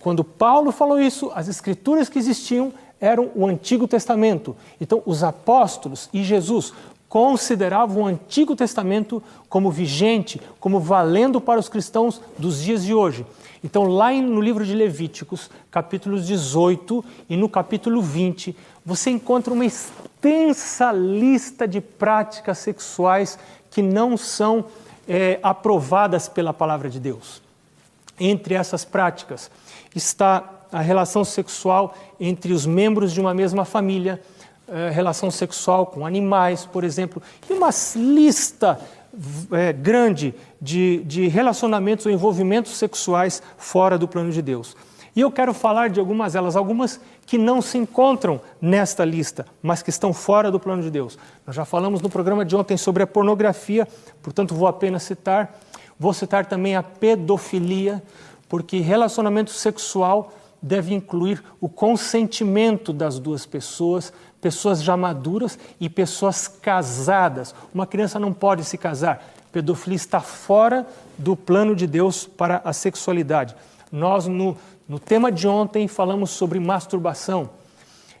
Quando 0.00 0.24
Paulo 0.24 0.72
falou 0.72 1.00
isso, 1.00 1.30
as 1.34 1.48
escrituras 1.48 2.08
que 2.08 2.18
existiam 2.18 2.72
eram 3.00 3.30
o 3.34 3.46
Antigo 3.46 3.86
Testamento. 3.86 4.56
Então, 4.80 5.02
os 5.06 5.22
apóstolos 5.22 6.08
e 6.12 6.22
Jesus 6.22 6.72
consideravam 7.08 8.02
o 8.02 8.06
Antigo 8.06 8.54
Testamento 8.54 9.22
como 9.48 9.70
vigente, 9.70 10.40
como 10.60 10.78
valendo 10.78 11.40
para 11.40 11.58
os 11.58 11.68
cristãos 11.68 12.20
dos 12.38 12.62
dias 12.62 12.84
de 12.84 12.92
hoje. 12.92 13.24
Então, 13.64 13.84
lá 13.84 14.12
no 14.12 14.40
livro 14.40 14.64
de 14.64 14.74
Levíticos, 14.74 15.50
capítulos 15.70 16.26
18 16.26 17.04
e 17.28 17.36
no 17.36 17.48
capítulo 17.48 18.02
20, 18.02 18.54
você 18.84 19.10
encontra 19.10 19.52
uma 19.52 19.64
extensa 19.64 20.92
lista 20.92 21.66
de 21.66 21.80
práticas 21.80 22.58
sexuais 22.58 23.38
que 23.70 23.82
não 23.82 24.16
são 24.16 24.66
é, 25.08 25.38
aprovadas 25.42 26.28
pela 26.28 26.52
palavra 26.52 26.90
de 26.90 27.00
Deus. 27.00 27.40
Entre 28.20 28.54
essas 28.54 28.84
práticas 28.84 29.50
está 29.94 30.44
a 30.70 30.80
relação 30.80 31.24
sexual 31.24 31.94
entre 32.20 32.52
os 32.52 32.66
membros 32.66 33.12
de 33.12 33.20
uma 33.20 33.32
mesma 33.32 33.64
família, 33.64 34.20
é, 34.68 34.90
relação 34.90 35.30
sexual 35.30 35.86
com 35.86 36.04
animais, 36.04 36.66
por 36.66 36.84
exemplo, 36.84 37.22
e 37.48 37.52
uma 37.54 37.70
lista 37.96 38.78
é, 39.50 39.72
grande 39.72 40.34
de, 40.60 41.02
de 41.04 41.26
relacionamentos 41.26 42.04
ou 42.04 42.12
envolvimentos 42.12 42.76
sexuais 42.76 43.42
fora 43.56 43.96
do 43.96 44.06
plano 44.06 44.30
de 44.30 44.42
Deus. 44.42 44.76
E 45.18 45.20
eu 45.20 45.32
quero 45.32 45.52
falar 45.52 45.90
de 45.90 45.98
algumas 45.98 46.34
delas, 46.34 46.54
algumas 46.54 47.00
que 47.26 47.36
não 47.36 47.60
se 47.60 47.76
encontram 47.76 48.40
nesta 48.60 49.04
lista, 49.04 49.44
mas 49.60 49.82
que 49.82 49.90
estão 49.90 50.12
fora 50.12 50.48
do 50.48 50.60
plano 50.60 50.80
de 50.80 50.92
Deus. 50.92 51.18
Nós 51.44 51.56
já 51.56 51.64
falamos 51.64 52.00
no 52.00 52.08
programa 52.08 52.44
de 52.44 52.54
ontem 52.54 52.76
sobre 52.76 53.02
a 53.02 53.06
pornografia, 53.06 53.88
portanto 54.22 54.54
vou 54.54 54.68
apenas 54.68 55.02
citar. 55.02 55.58
Vou 55.98 56.14
citar 56.14 56.46
também 56.46 56.76
a 56.76 56.84
pedofilia, 56.84 58.00
porque 58.48 58.78
relacionamento 58.78 59.50
sexual 59.50 60.32
deve 60.62 60.94
incluir 60.94 61.42
o 61.60 61.68
consentimento 61.68 62.92
das 62.92 63.18
duas 63.18 63.44
pessoas, 63.44 64.12
pessoas 64.40 64.80
já 64.80 64.96
maduras 64.96 65.58
e 65.80 65.90
pessoas 65.90 66.46
casadas. 66.46 67.56
Uma 67.74 67.88
criança 67.88 68.20
não 68.20 68.32
pode 68.32 68.62
se 68.62 68.78
casar. 68.78 69.28
Pedofilia 69.50 69.96
está 69.96 70.20
fora 70.20 70.86
do 71.18 71.34
plano 71.34 71.74
de 71.74 71.88
Deus 71.88 72.24
para 72.24 72.62
a 72.64 72.72
sexualidade. 72.72 73.56
Nós, 73.90 74.28
no 74.28 74.56
no 74.88 74.98
tema 74.98 75.30
de 75.30 75.46
ontem 75.46 75.86
falamos 75.86 76.30
sobre 76.30 76.58
masturbação. 76.58 77.50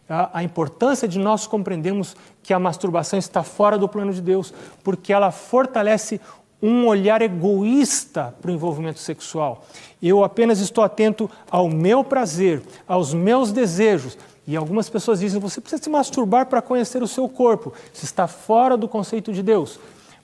A, 0.08 0.38
a 0.38 0.42
importância 0.42 1.08
de 1.08 1.18
nós 1.18 1.46
compreendermos 1.46 2.14
que 2.42 2.52
a 2.52 2.58
masturbação 2.58 3.18
está 3.18 3.42
fora 3.42 3.78
do 3.78 3.88
plano 3.88 4.12
de 4.12 4.20
Deus, 4.20 4.52
porque 4.84 5.12
ela 5.12 5.30
fortalece 5.30 6.20
um 6.60 6.86
olhar 6.86 7.22
egoísta 7.22 8.34
para 8.40 8.50
o 8.50 8.54
envolvimento 8.54 8.98
sexual. 8.98 9.64
Eu 10.02 10.24
apenas 10.24 10.60
estou 10.60 10.82
atento 10.84 11.30
ao 11.50 11.68
meu 11.68 12.04
prazer, 12.04 12.62
aos 12.86 13.14
meus 13.14 13.52
desejos. 13.52 14.18
E 14.46 14.56
algumas 14.56 14.90
pessoas 14.90 15.20
dizem: 15.20 15.40
você 15.40 15.60
precisa 15.60 15.82
se 15.82 15.88
masturbar 15.88 16.46
para 16.46 16.60
conhecer 16.60 17.02
o 17.02 17.08
seu 17.08 17.28
corpo. 17.28 17.72
Isso 17.92 18.04
está 18.04 18.26
fora 18.26 18.76
do 18.76 18.88
conceito 18.88 19.32
de 19.32 19.42
Deus. 19.42 19.78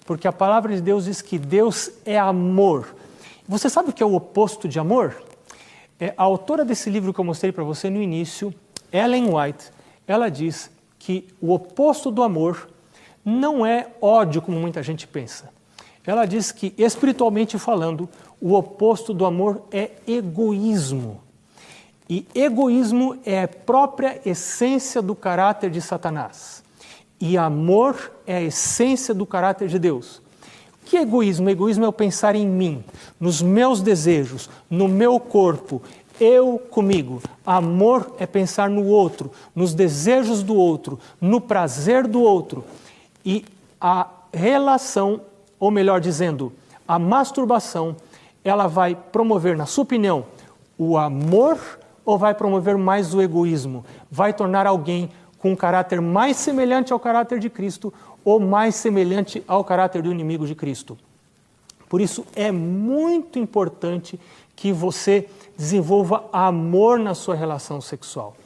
Porque 0.05 0.29
a 0.29 0.33
palavra 0.33 0.75
de 0.75 0.83
Deus 0.83 1.05
diz 1.05 1.23
que 1.23 1.39
Deus 1.39 1.91
é 2.05 2.19
amor. 2.19 2.95
Você 3.49 3.71
sabe 3.71 3.91
o 3.91 3.93
que 3.93 4.03
é 4.03 4.07
o 4.07 4.15
oposto 4.15 4.69
de 4.69 4.79
amor? 4.79 5.15
É, 6.05 6.13
a 6.19 6.23
autora 6.23 6.67
desse 6.67 6.91
livro 6.91 7.15
que 7.15 7.19
eu 7.19 7.25
mostrei 7.25 7.51
para 7.51 7.65
você 7.65 7.89
no 7.89 8.03
início, 8.03 8.53
Ellen 8.93 9.35
White, 9.35 9.71
ela 10.07 10.29
diz 10.29 10.71
que 10.99 11.27
o 11.41 11.51
oposto 11.51 12.11
do 12.11 12.23
amor 12.23 12.69
não 13.25 13.65
é 13.65 13.89
ódio 14.03 14.43
como 14.43 14.61
muita 14.61 14.83
gente 14.83 15.07
pensa. 15.07 15.49
Ela 16.07 16.27
diz 16.27 16.53
que, 16.53 16.75
espiritualmente 16.77 17.59
falando, 17.59 18.07
o 18.39 18.53
oposto 18.53 19.15
do 19.15 19.25
amor 19.25 19.63
é 19.73 19.93
egoísmo. 20.07 21.23
E 22.07 22.27
egoísmo 22.35 23.19
é 23.25 23.45
a 23.45 23.49
própria 23.49 24.21
essência 24.27 25.01
do 25.01 25.15
caráter 25.15 25.71
de 25.71 25.81
Satanás. 25.81 26.63
E 27.19 27.39
amor 27.39 28.13
é 28.27 28.37
a 28.37 28.43
essência 28.43 29.15
do 29.15 29.25
caráter 29.25 29.69
de 29.69 29.79
Deus. 29.79 30.21
Que 30.85 30.99
egoísmo? 30.99 31.49
Egoísmo 31.49 31.85
é 31.85 31.89
o 31.89 31.93
pensar 31.93 32.35
em 32.35 32.47
mim, 32.47 32.85
nos 33.19 33.41
meus 33.41 33.81
desejos, 33.81 34.51
no 34.69 34.87
meu 34.87 35.19
corpo, 35.19 35.83
eu 36.21 36.59
comigo. 36.71 37.23
Amor 37.45 38.15
é 38.19 38.27
pensar 38.27 38.69
no 38.69 38.87
outro, 38.87 39.31
nos 39.55 39.75
desejos 39.75 40.43
do 40.43 40.55
outro, 40.55 40.99
no 41.21 41.41
prazer 41.41 42.07
do 42.07 42.23
outro. 42.23 42.65
E 43.25 43.45
a 43.81 44.09
relação, 44.33 45.21
ou 45.59 45.71
melhor 45.71 46.01
dizendo, 46.01 46.53
a 46.87 46.99
masturbação, 46.99 47.97
ela 48.45 48.67
vai 48.67 48.95
promover, 48.95 49.57
na 49.57 49.67
sua 49.67 49.83
opinião, 49.83 50.27
o 50.77 50.99
amor 50.99 51.59
ou 52.05 52.19
vai 52.19 52.35
promover 52.35 52.77
mais 52.77 53.15
o 53.15 53.23
egoísmo? 53.23 53.85
Vai 54.11 54.33
tornar 54.33 54.67
alguém 54.67 55.11
com 55.39 55.53
um 55.53 55.57
caráter 55.57 56.01
mais 56.01 56.37
semelhante 56.37 56.93
ao 56.93 57.01
caráter 57.01 57.39
de 57.39 57.49
Cristo 57.49 57.93
ou 58.25 58.41
mais 58.41 58.75
semelhante 58.75 59.43
ao 59.47 59.65
caráter 59.65 60.03
do 60.03 60.11
inimigo 60.11 60.47
de 60.47 60.55
Cristo? 60.55 60.97
Por 61.89 62.01
isso 62.01 62.25
é 62.35 62.51
muito 62.51 63.39
importante 63.39 64.19
que 64.57 64.73
você 64.73 65.29
desenvolva 65.57 66.25
amor 66.33 66.99
na 66.99 67.15
sua 67.15 67.35
relação 67.35 67.81
sexual. 67.81 68.37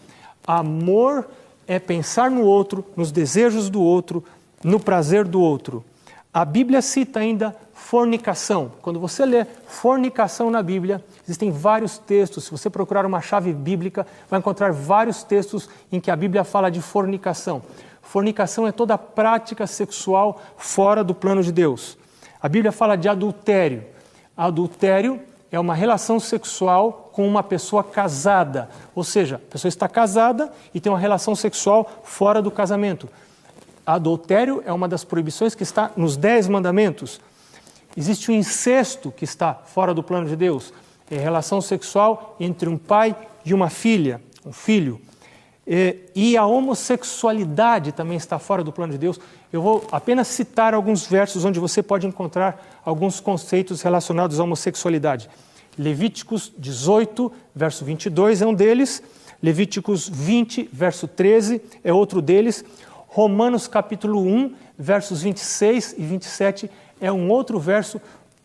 Amor 0.47 1.29
é 1.67 1.79
pensar 1.79 2.31
no 2.31 2.43
outro, 2.43 2.85
nos 2.97 3.13
desejos 3.13 3.71
do 3.71 3.83
outro, 3.83 4.25
no 4.65 4.81
prazer 4.81 5.25
do 5.25 5.41
outro. 5.41 5.85
A 6.33 6.45
Bíblia 6.45 6.83
cita 6.83 7.21
ainda 7.21 7.55
fornicação. 7.73 8.73
Quando 8.83 9.01
você 9.01 9.25
lê 9.25 9.47
fornicação 9.67 10.51
na 10.51 10.63
Bíblia, 10.63 11.03
existem 11.25 11.51
vários 11.51 11.97
textos. 11.97 12.45
Se 12.45 12.51
você 12.51 12.69
procurar 12.69 13.07
uma 13.07 13.21
chave 13.21 13.53
bíblica, 13.53 14.07
vai 14.29 14.39
encontrar 14.39 14.73
vários 14.73 15.23
textos 15.23 15.69
em 15.91 16.01
que 16.01 16.11
a 16.11 16.17
Bíblia 16.17 16.45
fala 16.45 16.71
de 16.71 16.83
fornicação. 16.83 17.63
Fornicação 18.09 18.67
é 18.67 18.73
toda 18.73 18.97
prática 18.97 19.67
sexual 19.67 20.41
fora 20.57 21.05
do 21.05 21.15
plano 21.15 21.43
de 21.43 21.53
Deus. 21.53 21.99
A 22.41 22.49
Bíblia 22.49 22.73
fala 22.73 22.97
de 22.97 23.07
adultério. 23.07 23.85
Adultério 24.35 25.21
é 25.53 25.61
uma 25.61 25.75
relação 25.75 26.19
sexual 26.19 27.11
com 27.13 27.29
uma 27.29 27.43
pessoa 27.43 27.85
casada, 27.85 28.71
ou 28.95 29.05
seja, 29.05 29.37
a 29.37 29.53
pessoa 29.53 29.69
está 29.69 29.87
casada 29.87 30.51
e 30.73 30.81
tem 30.81 30.91
uma 30.91 30.99
relação 30.99 31.35
sexual 31.35 32.01
fora 32.03 32.41
do 32.41 32.51
casamento. 32.51 33.11
Adultério 33.85 34.63
é 34.65 34.73
uma 34.73 34.89
das 34.89 35.05
proibições 35.05 35.55
que 35.55 35.63
está 35.63 35.91
nos 35.95 36.17
Dez 36.17 36.49
Mandamentos. 36.49 37.21
Existe 37.95 38.31
o 38.31 38.35
incesto 38.35 39.13
que 39.13 39.25
está 39.25 39.53
fora 39.53 39.93
do 39.93 40.03
plano 40.03 40.27
de 40.27 40.35
Deus, 40.35 40.73
é 41.11 41.19
relação 41.19 41.61
sexual 41.61 42.37
entre 42.41 42.71
um 42.71 42.79
pai 42.79 43.15
e 43.45 43.53
uma 43.53 43.69
filha, 43.69 44.23
um 44.47 44.53
filho. 44.53 44.99
E 46.15 46.35
a 46.35 46.47
homossexualidade 46.47 47.93
também 47.93 48.17
está 48.17 48.39
fora 48.39 48.65
do 48.65 48.73
plano 48.73 48.93
de 48.93 48.99
Deus. 48.99 49.21
Eu 49.53 49.61
vou 49.61 49.87
apenas 49.93 50.27
citar 50.29 50.73
alguns 50.73 51.07
versos 51.07 51.45
onde 51.45 51.61
você 51.61 51.83
pode 51.83 52.07
encontrar 52.07 52.81
alguns 52.83 53.21
conceitos 53.21 53.83
relacionados 53.83 54.41
à 54.41 54.45
homossexualidade. 54.45 55.29
Levíticos 55.79 56.51
18, 56.57 57.31
verso 57.55 57.85
22 57.85 58.41
é 58.41 58.47
um 58.47 58.55
deles. 58.55 59.03
Levíticos 59.43 60.09
20, 60.09 60.71
verso 60.73 61.07
13 61.07 61.61
é 61.85 61.93
outro 61.93 62.23
deles. 62.23 62.65
Romanos 63.07 63.69
capítulo 63.69 64.23
1, 64.23 64.55
versos 64.79 65.21
26 65.21 65.97
e 65.99 66.03
27 66.03 66.71
é 66.99 67.13
um 67.13 67.29
outro 67.31 67.61
verso. 67.61 68.01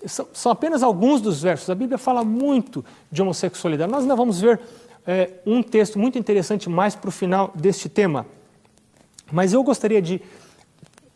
São, 0.05 0.51
apenas 0.51 0.83
alguns 0.83 1.21
dos 1.21 1.41
versos. 1.41 1.69
A 1.69 1.75
Bíblia 1.75 1.97
fala 1.97 2.23
muito 2.25 2.83
de 3.09 3.21
homossexualidade. 3.21 3.89
Nós 3.89 4.01
ainda 4.01 4.15
vamos 4.15 4.41
ver 4.41 4.59
é, 5.05 5.31
um 5.45 5.61
texto 5.61 5.99
muito 5.99 6.17
interessante 6.17 6.69
mais 6.69 6.95
para 6.95 7.09
o 7.09 7.11
final 7.11 7.51
deste 7.55 7.89
tema. 7.89 8.25
Mas 9.31 9.53
eu 9.53 9.63
gostaria 9.63 10.01
de 10.01 10.21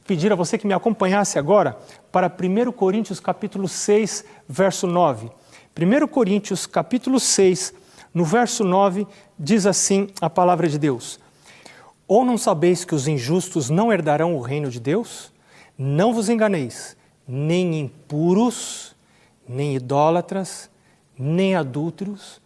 pedir 0.06 0.32
a 0.32 0.36
você 0.36 0.58
que 0.58 0.66
me 0.66 0.74
acompanhasse 0.74 1.38
agora 1.38 1.78
para 2.12 2.28
1 2.28 2.72
Coríntios 2.72 3.20
capítulo 3.20 3.68
6, 3.68 4.26
verso 4.48 4.88
9. 4.88 5.30
1 5.78 6.08
Coríntios 6.08 6.66
capítulo 6.66 7.20
6, 7.20 7.74
no 8.14 8.26
verso 8.26 8.64
9, 8.64 9.06
diz 9.38 9.66
assim 9.66 10.10
a 10.20 10.30
palavra 10.30 10.68
de 10.68 10.80
Deus: 10.80 11.20
Ou 12.08 12.26
não 12.26 12.38
sabeis 12.38 12.84
que 12.84 12.96
os 12.96 13.08
injustos 13.08 13.70
não 13.70 13.92
herdarão 13.92 14.36
o 14.36 14.42
reino 14.42 14.70
de 14.70 14.80
Deus? 14.80 15.32
Não 15.78 16.14
vos 16.14 16.30
enganeis, 16.30 16.98
nem 17.28 17.80
impuros, 17.80 18.96
nem 19.48 19.76
idólatras, 19.76 20.70
nem 21.18 21.56
adúlteros, 21.56 22.42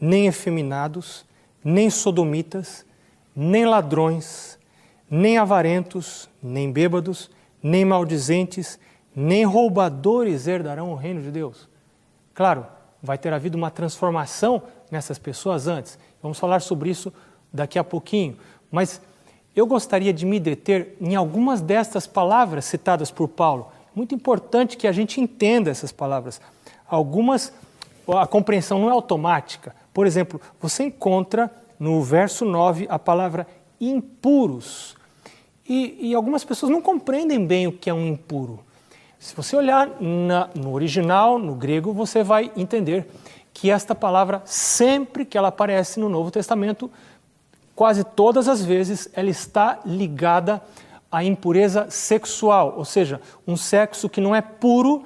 nem 0.00 0.26
efeminados, 0.26 1.24
nem 1.64 1.90
sodomitas, 1.90 2.84
nem 3.34 3.64
ladrões, 3.64 4.58
nem 5.10 5.38
avarentos, 5.38 6.28
nem 6.42 6.70
bêbados, 6.70 7.30
nem 7.62 7.84
maldizentes, 7.84 8.78
nem 9.14 9.44
roubadores 9.44 10.46
herdarão 10.46 10.92
o 10.92 10.94
reino 10.94 11.22
de 11.22 11.30
Deus. 11.30 11.68
Claro, 12.34 12.66
vai 13.02 13.16
ter 13.16 13.32
havido 13.32 13.56
uma 13.56 13.70
transformação 13.70 14.62
nessas 14.90 15.18
pessoas 15.18 15.66
antes. 15.66 15.98
Vamos 16.22 16.38
falar 16.38 16.60
sobre 16.60 16.90
isso 16.90 17.12
daqui 17.52 17.78
a 17.78 17.84
pouquinho. 17.84 18.36
Mas 18.70 19.00
eu 19.54 19.66
gostaria 19.66 20.12
de 20.12 20.26
me 20.26 20.38
deter 20.38 20.96
em 21.00 21.14
algumas 21.14 21.60
destas 21.60 22.06
palavras 22.06 22.66
citadas 22.66 23.10
por 23.10 23.28
Paulo. 23.28 23.68
Muito 23.94 24.14
importante 24.14 24.76
que 24.76 24.86
a 24.86 24.92
gente 24.92 25.20
entenda 25.20 25.70
essas 25.70 25.90
palavras. 25.90 26.40
Algumas, 26.86 27.52
a 28.06 28.26
compreensão 28.26 28.78
não 28.78 28.90
é 28.90 28.92
automática. 28.92 29.74
Por 29.96 30.06
exemplo, 30.06 30.38
você 30.60 30.82
encontra 30.82 31.50
no 31.78 32.02
verso 32.02 32.44
9 32.44 32.86
a 32.90 32.98
palavra 32.98 33.46
impuros. 33.80 34.94
E, 35.66 36.10
e 36.10 36.14
algumas 36.14 36.44
pessoas 36.44 36.70
não 36.70 36.82
compreendem 36.82 37.46
bem 37.46 37.66
o 37.66 37.72
que 37.72 37.88
é 37.88 37.94
um 37.94 38.06
impuro. 38.06 38.60
Se 39.18 39.34
você 39.34 39.56
olhar 39.56 39.90
na, 39.98 40.50
no 40.54 40.74
original, 40.74 41.38
no 41.38 41.54
grego, 41.54 41.94
você 41.94 42.22
vai 42.22 42.52
entender 42.54 43.08
que 43.54 43.70
esta 43.70 43.94
palavra, 43.94 44.42
sempre 44.44 45.24
que 45.24 45.38
ela 45.38 45.48
aparece 45.48 45.98
no 45.98 46.10
Novo 46.10 46.30
Testamento, 46.30 46.90
quase 47.74 48.04
todas 48.04 48.48
as 48.48 48.62
vezes, 48.62 49.08
ela 49.14 49.30
está 49.30 49.80
ligada 49.86 50.62
à 51.10 51.24
impureza 51.24 51.86
sexual, 51.88 52.74
ou 52.76 52.84
seja, 52.84 53.18
um 53.48 53.56
sexo 53.56 54.10
que 54.10 54.20
não 54.20 54.34
é 54.34 54.42
puro, 54.42 55.04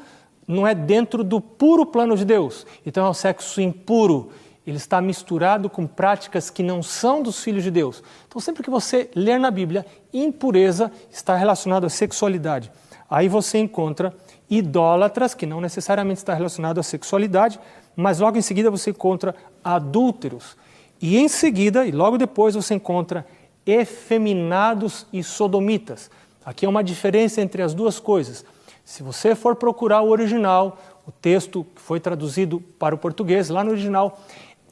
não 0.49 0.67
é 0.67 0.75
dentro 0.75 1.23
do 1.23 1.41
puro 1.41 1.87
plano 1.87 2.17
de 2.17 2.25
Deus. 2.25 2.67
Então 2.85 3.07
é 3.07 3.11
um 3.11 3.15
sexo 3.15 3.61
impuro 3.61 4.33
ele 4.71 4.77
está 4.77 5.01
misturado 5.01 5.69
com 5.69 5.87
práticas 5.87 6.49
que 6.49 6.63
não 6.63 6.83
são 6.83 7.23
dos 7.23 7.43
filhos 7.43 7.65
de 7.65 7.71
Deus. 7.71 8.03
Então, 8.29 8.41
sempre 8.41 8.63
que 8.63 8.71
você 8.71 9.11
ler 9.17 9.39
na 9.39 9.51
Bíblia, 9.51 9.85
impureza 10.13 10.93
está 11.11 11.35
relacionado 11.35 11.85
à 11.85 11.89
sexualidade. 11.89 12.71
Aí 13.11 13.29
você 13.29 13.59
encontra 13.59 14.15
idólatras, 14.49 15.35
que 15.35 15.45
não 15.45 15.61
necessariamente 15.61 16.19
está 16.19 16.35
relacionado 16.35 16.79
à 16.79 16.83
sexualidade, 16.85 17.59
mas 17.97 18.21
logo 18.21 18.39
em 18.39 18.43
seguida 18.43 18.71
você 18.71 18.91
encontra 18.91 19.35
adúlteros. 19.63 20.57
E 21.03 21.19
em 21.19 21.27
seguida, 21.27 21.85
e 21.85 21.91
logo 21.91 22.17
depois, 22.17 22.55
você 22.55 22.75
encontra 22.75 23.27
efeminados 23.67 25.05
e 25.13 25.23
sodomitas. 25.25 26.11
Aqui 26.45 26.65
é 26.65 26.69
uma 26.69 26.85
diferença 26.85 27.41
entre 27.41 27.61
as 27.61 27.75
duas 27.75 27.99
coisas. 27.99 28.45
Se 28.85 29.03
você 29.03 29.35
for 29.35 29.57
procurar 29.57 30.03
o 30.03 30.11
original, 30.11 30.79
o 31.07 31.11
texto 31.11 31.67
que 31.75 31.81
foi 31.81 31.99
traduzido 31.99 32.61
para 32.79 32.95
o 32.95 32.99
português, 32.99 33.49
lá 33.49 33.65
no 33.65 33.73
original, 33.73 34.21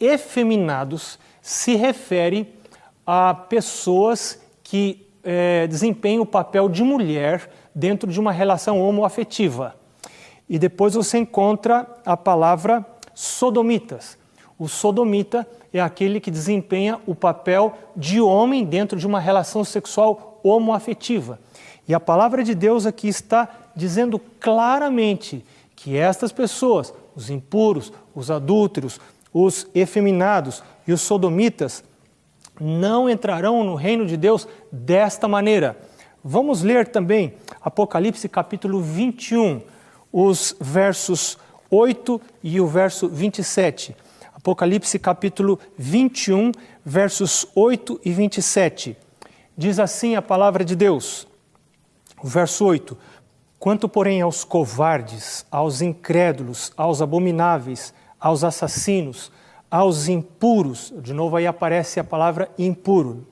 efeminados 0.01 1.19
se 1.43 1.75
refere 1.75 2.55
a 3.07 3.33
pessoas 3.35 4.41
que 4.63 5.07
é, 5.25 5.67
desempenham 5.67 6.23
o 6.23 6.27
papel 6.27 6.69
de 6.69 6.83
mulher 6.83 7.51
dentro 7.75 8.11
de 8.11 8.19
uma 8.21 8.33
relação 8.33 8.81
homoafetiva. 8.81 9.75
E 10.49 10.59
depois 10.59 10.95
você 10.95 11.19
encontra 11.19 11.87
a 12.05 12.17
palavra 12.17 12.85
sodomitas. 13.15 14.17
O 14.59 14.69
sodomita 14.69 15.47
é 15.73 15.81
aquele 15.81 16.21
que 16.21 16.31
desempenha 16.31 17.01
o 17.07 17.15
papel 17.15 17.77
de 17.97 18.21
homem 18.21 18.65
dentro 18.65 18.99
de 18.99 19.07
uma 19.07 19.21
relação 19.21 19.63
sexual 19.65 20.41
homoafetiva. 20.43 21.39
E 21.87 21.95
a 21.95 22.01
palavra 22.01 22.43
de 22.43 22.55
Deus 22.55 22.87
aqui 22.87 23.09
está 23.09 23.49
dizendo 23.75 24.19
claramente 24.41 25.45
que 25.77 25.97
estas 25.97 26.33
pessoas, 26.33 26.93
os 27.15 27.31
impuros, 27.31 27.93
os 28.15 28.31
adúlteros, 28.31 29.01
os 29.33 29.67
efeminados 29.75 30.63
e 30.87 30.93
os 30.93 31.01
sodomitas 31.01 31.85
não 32.61 33.09
entrarão 33.09 33.63
no 33.63 33.75
reino 33.75 34.07
de 34.07 34.17
Deus 34.17 34.49
desta 34.71 35.29
maneira. 35.29 35.79
Vamos 36.25 36.63
ler 36.63 36.89
também 36.89 37.35
Apocalipse 37.61 38.29
capítulo 38.29 38.81
21, 38.81 39.63
os 40.13 40.57
versos 40.61 41.39
8 41.71 42.21
e 42.43 42.61
o 42.61 42.67
verso 42.67 43.09
27. 43.09 43.95
Apocalipse 44.35 44.99
capítulo 44.99 45.59
21, 45.77 46.53
versos 46.85 47.47
8 47.55 48.01
e 48.05 48.13
27. 48.13 48.97
Diz 49.57 49.79
assim 49.79 50.17
a 50.17 50.23
palavra 50.23 50.65
de 50.65 50.75
Deus. 50.75 51.27
O 52.23 52.27
verso 52.27 52.65
8: 52.65 52.97
Quanto, 53.59 53.89
porém, 53.89 54.23
aos 54.23 54.45
covardes, 54.45 55.45
aos 55.51 55.83
incrédulos, 55.83 56.73
aos 56.77 57.03
abomináveis, 57.03 57.93
aos 58.19 58.45
assassinos, 58.45 59.31
aos 59.71 60.09
impuros, 60.09 60.93
de 60.97 61.13
novo 61.13 61.37
aí 61.37 61.47
aparece 61.47 62.01
a 62.01 62.05
palavra 62.05 62.51
impuro, 62.59 63.27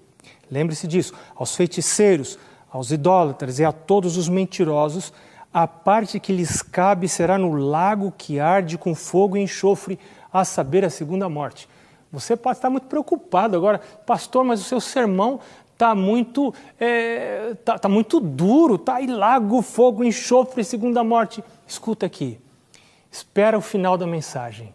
lembre-se 0.50 0.86
disso, 0.86 1.14
aos 1.34 1.56
feiticeiros, 1.56 2.38
aos 2.70 2.90
idólatras 2.90 3.58
e 3.58 3.64
a 3.64 3.72
todos 3.72 4.16
os 4.16 4.28
mentirosos, 4.28 5.12
a 5.52 5.66
parte 5.66 6.20
que 6.20 6.32
lhes 6.32 6.60
cabe 6.60 7.08
será 7.08 7.38
no 7.38 7.52
lago 7.54 8.12
que 8.16 8.38
arde 8.38 8.76
com 8.76 8.94
fogo 8.94 9.36
e 9.36 9.42
enxofre, 9.42 9.98
a 10.30 10.44
saber, 10.44 10.84
a 10.84 10.90
segunda 10.90 11.28
morte. 11.30 11.66
Você 12.12 12.36
pode 12.36 12.58
estar 12.58 12.68
muito 12.68 12.86
preocupado 12.86 13.56
agora, 13.56 13.80
pastor, 14.04 14.44
mas 14.44 14.60
o 14.60 14.64
seu 14.64 14.80
sermão 14.80 15.40
está 15.72 15.94
muito, 15.94 16.54
é, 16.78 17.54
tá, 17.64 17.78
tá 17.78 17.88
muito 17.88 18.20
duro, 18.20 18.76
está 18.76 18.96
aí 18.96 19.06
lago, 19.06 19.62
fogo, 19.62 20.04
enxofre, 20.04 20.62
segunda 20.62 21.02
morte. 21.02 21.42
Escuta 21.66 22.06
aqui, 22.06 22.38
espera 23.10 23.56
o 23.56 23.62
final 23.62 23.96
da 23.96 24.06
mensagem, 24.06 24.74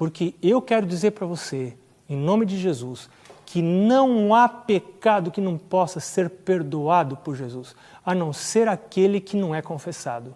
porque 0.00 0.34
eu 0.42 0.62
quero 0.62 0.86
dizer 0.86 1.10
para 1.10 1.26
você, 1.26 1.76
em 2.08 2.16
nome 2.16 2.46
de 2.46 2.56
Jesus, 2.56 3.10
que 3.44 3.60
não 3.60 4.34
há 4.34 4.48
pecado 4.48 5.30
que 5.30 5.42
não 5.42 5.58
possa 5.58 6.00
ser 6.00 6.30
perdoado 6.30 7.18
por 7.18 7.36
Jesus, 7.36 7.76
a 8.02 8.14
não 8.14 8.32
ser 8.32 8.66
aquele 8.66 9.20
que 9.20 9.36
não 9.36 9.54
é 9.54 9.60
confessado. 9.60 10.34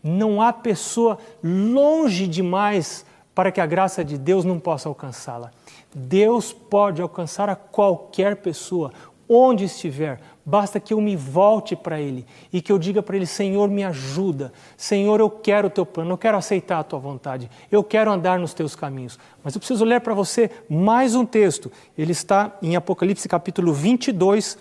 Não 0.00 0.40
há 0.40 0.52
pessoa 0.52 1.18
longe 1.42 2.28
demais 2.28 3.04
para 3.34 3.50
que 3.50 3.60
a 3.60 3.66
graça 3.66 4.04
de 4.04 4.16
Deus 4.16 4.44
não 4.44 4.60
possa 4.60 4.88
alcançá-la. 4.88 5.50
Deus 5.92 6.52
pode 6.52 7.02
alcançar 7.02 7.48
a 7.48 7.56
qualquer 7.56 8.36
pessoa 8.36 8.92
onde 9.28 9.64
estiver, 9.64 10.20
basta 10.44 10.78
que 10.78 10.92
eu 10.92 11.00
me 11.00 11.16
volte 11.16 11.74
para 11.74 12.00
Ele 12.00 12.26
e 12.52 12.60
que 12.60 12.70
eu 12.70 12.78
diga 12.78 13.02
para 13.02 13.16
Ele: 13.16 13.26
Senhor, 13.26 13.68
me 13.68 13.82
ajuda, 13.82 14.52
Senhor, 14.76 15.20
eu 15.20 15.30
quero 15.30 15.68
o 15.68 15.70
teu 15.70 15.86
plano, 15.86 16.12
eu 16.12 16.18
quero 16.18 16.36
aceitar 16.36 16.80
a 16.80 16.84
tua 16.84 16.98
vontade, 16.98 17.50
eu 17.70 17.82
quero 17.82 18.10
andar 18.10 18.38
nos 18.38 18.52
teus 18.52 18.76
caminhos. 18.76 19.18
Mas 19.42 19.54
eu 19.54 19.60
preciso 19.60 19.84
ler 19.84 20.00
para 20.00 20.14
você 20.14 20.50
mais 20.68 21.14
um 21.14 21.24
texto, 21.24 21.70
ele 21.96 22.12
está 22.12 22.56
em 22.60 22.76
Apocalipse 22.76 23.28
capítulo 23.28 23.72
22, 23.72 24.58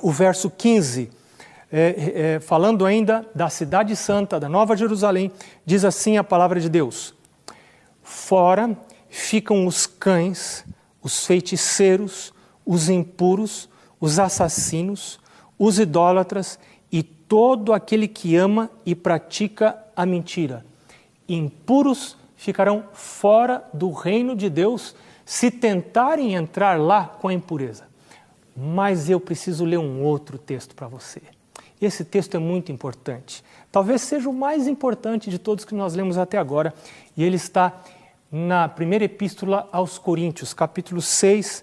o 0.00 0.10
verso 0.10 0.50
15. 0.50 1.10
É, 1.70 2.36
é, 2.36 2.40
falando 2.40 2.86
ainda 2.86 3.28
da 3.34 3.50
cidade 3.50 3.96
santa, 3.96 4.38
da 4.38 4.48
Nova 4.48 4.76
Jerusalém, 4.76 5.32
diz 5.64 5.84
assim 5.84 6.16
a 6.16 6.22
palavra 6.22 6.60
de 6.60 6.68
Deus: 6.68 7.12
Fora 8.02 8.76
ficam 9.08 9.66
os 9.66 9.84
cães, 9.84 10.64
os 11.02 11.26
feiticeiros, 11.26 12.32
os 12.64 12.88
impuros, 12.88 13.68
os 14.00 14.18
assassinos, 14.18 15.18
os 15.58 15.78
idólatras 15.78 16.58
e 16.90 17.02
todo 17.02 17.72
aquele 17.72 18.06
que 18.06 18.36
ama 18.36 18.70
e 18.84 18.94
pratica 18.94 19.76
a 19.94 20.04
mentira. 20.04 20.64
Impuros 21.28 22.16
ficarão 22.36 22.84
fora 22.92 23.64
do 23.72 23.90
reino 23.90 24.36
de 24.36 24.48
Deus 24.48 24.94
se 25.24 25.50
tentarem 25.50 26.34
entrar 26.34 26.78
lá 26.78 27.04
com 27.04 27.28
a 27.28 27.34
impureza. 27.34 27.84
Mas 28.56 29.10
eu 29.10 29.18
preciso 29.18 29.64
ler 29.64 29.78
um 29.78 30.02
outro 30.02 30.38
texto 30.38 30.74
para 30.74 30.86
você. 30.86 31.20
Esse 31.80 32.04
texto 32.04 32.36
é 32.36 32.38
muito 32.38 32.72
importante. 32.72 33.44
Talvez 33.70 34.00
seja 34.02 34.30
o 34.30 34.32
mais 34.32 34.66
importante 34.66 35.28
de 35.28 35.38
todos 35.38 35.64
que 35.64 35.74
nós 35.74 35.94
lemos 35.94 36.16
até 36.16 36.38
agora, 36.38 36.72
e 37.16 37.22
ele 37.22 37.36
está 37.36 37.72
na 38.32 38.68
primeira 38.68 39.04
epístola 39.04 39.68
aos 39.70 39.98
Coríntios, 39.98 40.54
capítulo 40.54 41.02
6, 41.02 41.62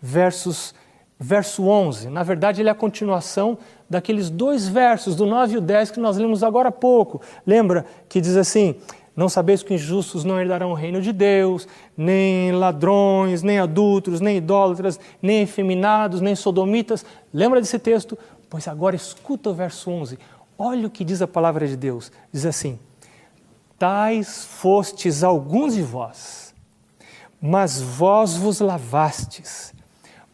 versos, 0.00 0.74
verso 1.18 1.64
11. 1.64 2.08
Na 2.08 2.22
verdade, 2.22 2.60
ele 2.60 2.68
é 2.68 2.72
a 2.72 2.74
continuação 2.74 3.58
daqueles 3.88 4.28
dois 4.28 4.68
versos, 4.68 5.14
do 5.14 5.26
9 5.26 5.54
e 5.54 5.58
o 5.58 5.60
10, 5.60 5.92
que 5.92 6.00
nós 6.00 6.16
lemos 6.16 6.42
agora 6.42 6.68
há 6.68 6.72
pouco. 6.72 7.20
Lembra 7.46 7.86
que 8.08 8.20
diz 8.20 8.36
assim: 8.36 8.76
Não 9.14 9.28
sabeis 9.28 9.62
que 9.62 9.74
injustos 9.74 10.24
não 10.24 10.40
herdarão 10.40 10.70
o 10.70 10.74
reino 10.74 11.00
de 11.00 11.12
Deus, 11.12 11.68
nem 11.96 12.52
ladrões, 12.52 13.42
nem 13.42 13.58
adultos, 13.58 14.20
nem 14.20 14.38
idólatras, 14.38 14.98
nem 15.20 15.42
efeminados, 15.42 16.20
nem 16.20 16.34
sodomitas. 16.34 17.04
Lembra 17.32 17.60
desse 17.60 17.78
texto? 17.78 18.18
Pois 18.50 18.66
agora 18.66 18.96
escuta 18.96 19.50
o 19.50 19.54
verso 19.54 19.90
11. 19.90 20.18
Olha 20.58 20.86
o 20.86 20.90
que 20.90 21.04
diz 21.04 21.22
a 21.22 21.28
palavra 21.28 21.66
de 21.66 21.76
Deus. 21.76 22.10
Diz 22.32 22.44
assim: 22.44 22.78
Tais 23.78 24.44
fostes 24.44 25.22
alguns 25.22 25.74
de 25.74 25.82
vós, 25.82 26.54
mas 27.40 27.80
vós 27.80 28.36
vos 28.36 28.60
lavastes 28.60 29.72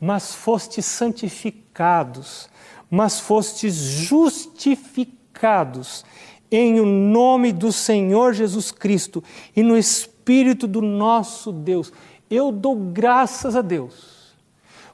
mas 0.00 0.34
fostes 0.34 0.86
santificados, 0.86 2.48
mas 2.90 3.20
fostes 3.20 3.74
justificados 3.74 6.04
em 6.50 6.80
o 6.80 6.86
nome 6.86 7.52
do 7.52 7.72
Senhor 7.72 8.32
Jesus 8.32 8.70
Cristo 8.70 9.22
e 9.54 9.62
no 9.62 9.76
Espírito 9.76 10.66
do 10.66 10.80
nosso 10.80 11.52
Deus. 11.52 11.92
Eu 12.30 12.50
dou 12.50 12.76
graças 12.76 13.56
a 13.56 13.62
Deus, 13.62 14.34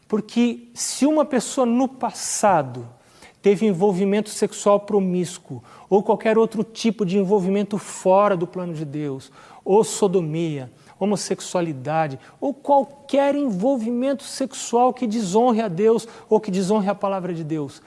porque 0.09 0.69
se 0.75 1.07
uma 1.07 1.25
pessoa 1.25 1.67
no 1.67 1.89
passado 1.89 2.89
teve 3.43 3.67
envolvimento 3.67 4.31
sexual 4.31 4.81
promíscuo 4.81 5.63
ou 5.89 6.03
qualquer 6.03 6.39
outro 6.39 6.65
tipo 6.65 7.05
de 7.05 7.19
envolvimento 7.19 7.77
fora 7.77 8.37
do 8.37 8.47
plano 8.47 8.73
de 8.73 8.85
Deus, 8.85 9.31
ou 9.65 9.85
sodomia, 9.85 10.73
homossexualidade 11.05 12.19
ou 12.41 12.53
qualquer 12.53 13.35
envolvimento 13.35 14.25
sexual 14.25 14.93
que 14.93 15.07
desonre 15.07 15.61
a 15.61 15.69
Deus 15.69 16.09
ou 16.29 16.41
que 16.41 16.51
desonre 16.51 16.89
a 16.89 16.95
palavra 16.95 17.33
de 17.33 17.45
Deus, 17.45 17.81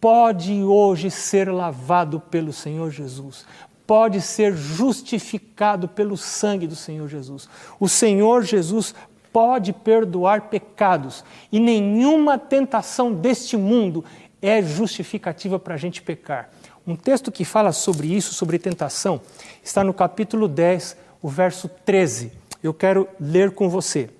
pode 0.00 0.62
hoje 0.62 1.10
ser 1.10 1.50
lavado 1.50 2.20
pelo 2.20 2.52
Senhor 2.52 2.90
Jesus. 2.90 3.44
Pode 3.86 4.20
ser 4.20 4.54
justificado 4.54 5.88
pelo 5.88 6.16
sangue 6.16 6.66
do 6.66 6.76
Senhor 6.76 7.08
Jesus. 7.08 7.48
O 7.78 7.88
Senhor 7.88 8.42
Jesus 8.42 8.94
pode 9.32 9.72
perdoar 9.72 10.42
pecados 10.42 11.24
e 11.52 11.60
nenhuma 11.60 12.38
tentação 12.38 13.12
deste 13.12 13.56
mundo 13.56 14.04
é 14.40 14.62
justificativa 14.62 15.58
para 15.58 15.74
a 15.74 15.76
gente 15.76 16.00
pecar. 16.02 16.50
Um 16.86 16.94
texto 16.94 17.32
que 17.32 17.44
fala 17.44 17.72
sobre 17.72 18.06
isso, 18.06 18.32
sobre 18.32 18.58
tentação, 18.58 19.20
está 19.62 19.82
no 19.82 19.92
capítulo 19.92 20.46
10, 20.46 20.96
o 21.20 21.28
verso 21.28 21.68
13. 21.68 22.32
Eu 22.62 22.74
quero 22.74 23.08
ler 23.18 23.52
com 23.52 23.68
você. 23.68 24.10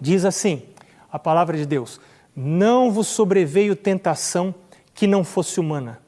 Diz 0.00 0.24
assim: 0.24 0.62
a 1.10 1.18
palavra 1.18 1.56
de 1.56 1.66
Deus: 1.66 2.00
Não 2.34 2.90
vos 2.90 3.06
sobreveio 3.08 3.76
tentação 3.76 4.54
que 4.94 5.06
não 5.06 5.22
fosse 5.24 5.60
humana, 5.60 6.00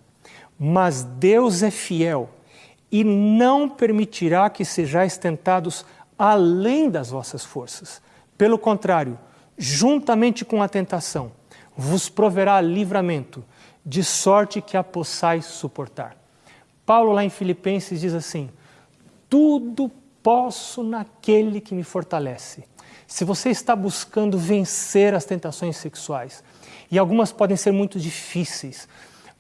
mas 0.59 1.03
Deus 1.03 1.63
é 1.63 1.71
fiel 1.71 2.31
e 2.91 3.03
não 3.03 3.69
permitirá 3.69 4.49
que 4.49 4.65
sejais 4.65 5.19
tentados 5.19 5.85
além 6.19 6.89
das 6.89 7.11
vossas 7.11 7.45
forças. 7.45 8.01
Pelo 8.39 8.59
contrário, 8.59 9.19
juntamente 9.59 10.45
com 10.45 10.63
a 10.63 10.69
tentação, 10.69 11.33
vos 11.77 12.09
proverá 12.09 12.61
livramento, 12.61 13.45
de 13.85 14.03
sorte 14.03 14.63
que 14.63 14.77
a 14.77 14.85
possais 14.85 15.45
suportar. 15.45 16.17
Paulo, 16.87 17.13
lá 17.13 17.25
em 17.25 17.31
Filipenses, 17.31 18.01
diz 18.01 18.15
assim: 18.15 18.49
Tudo 19.29 19.91
posso 20.25 20.83
naquele 20.83 21.61
que 21.61 21.75
me 21.75 21.85
fortalece. 21.85 22.65
Se 23.07 23.27
você 23.27 23.51
está 23.51 23.77
buscando 23.77 24.39
vencer 24.39 25.15
as 25.15 25.27
tentações 25.27 25.77
sexuais, 25.77 26.43
e 26.91 26.99
algumas 26.99 27.31
podem 27.31 27.59
ser 27.59 27.73
muito 27.73 28.01
difíceis, 28.01 28.89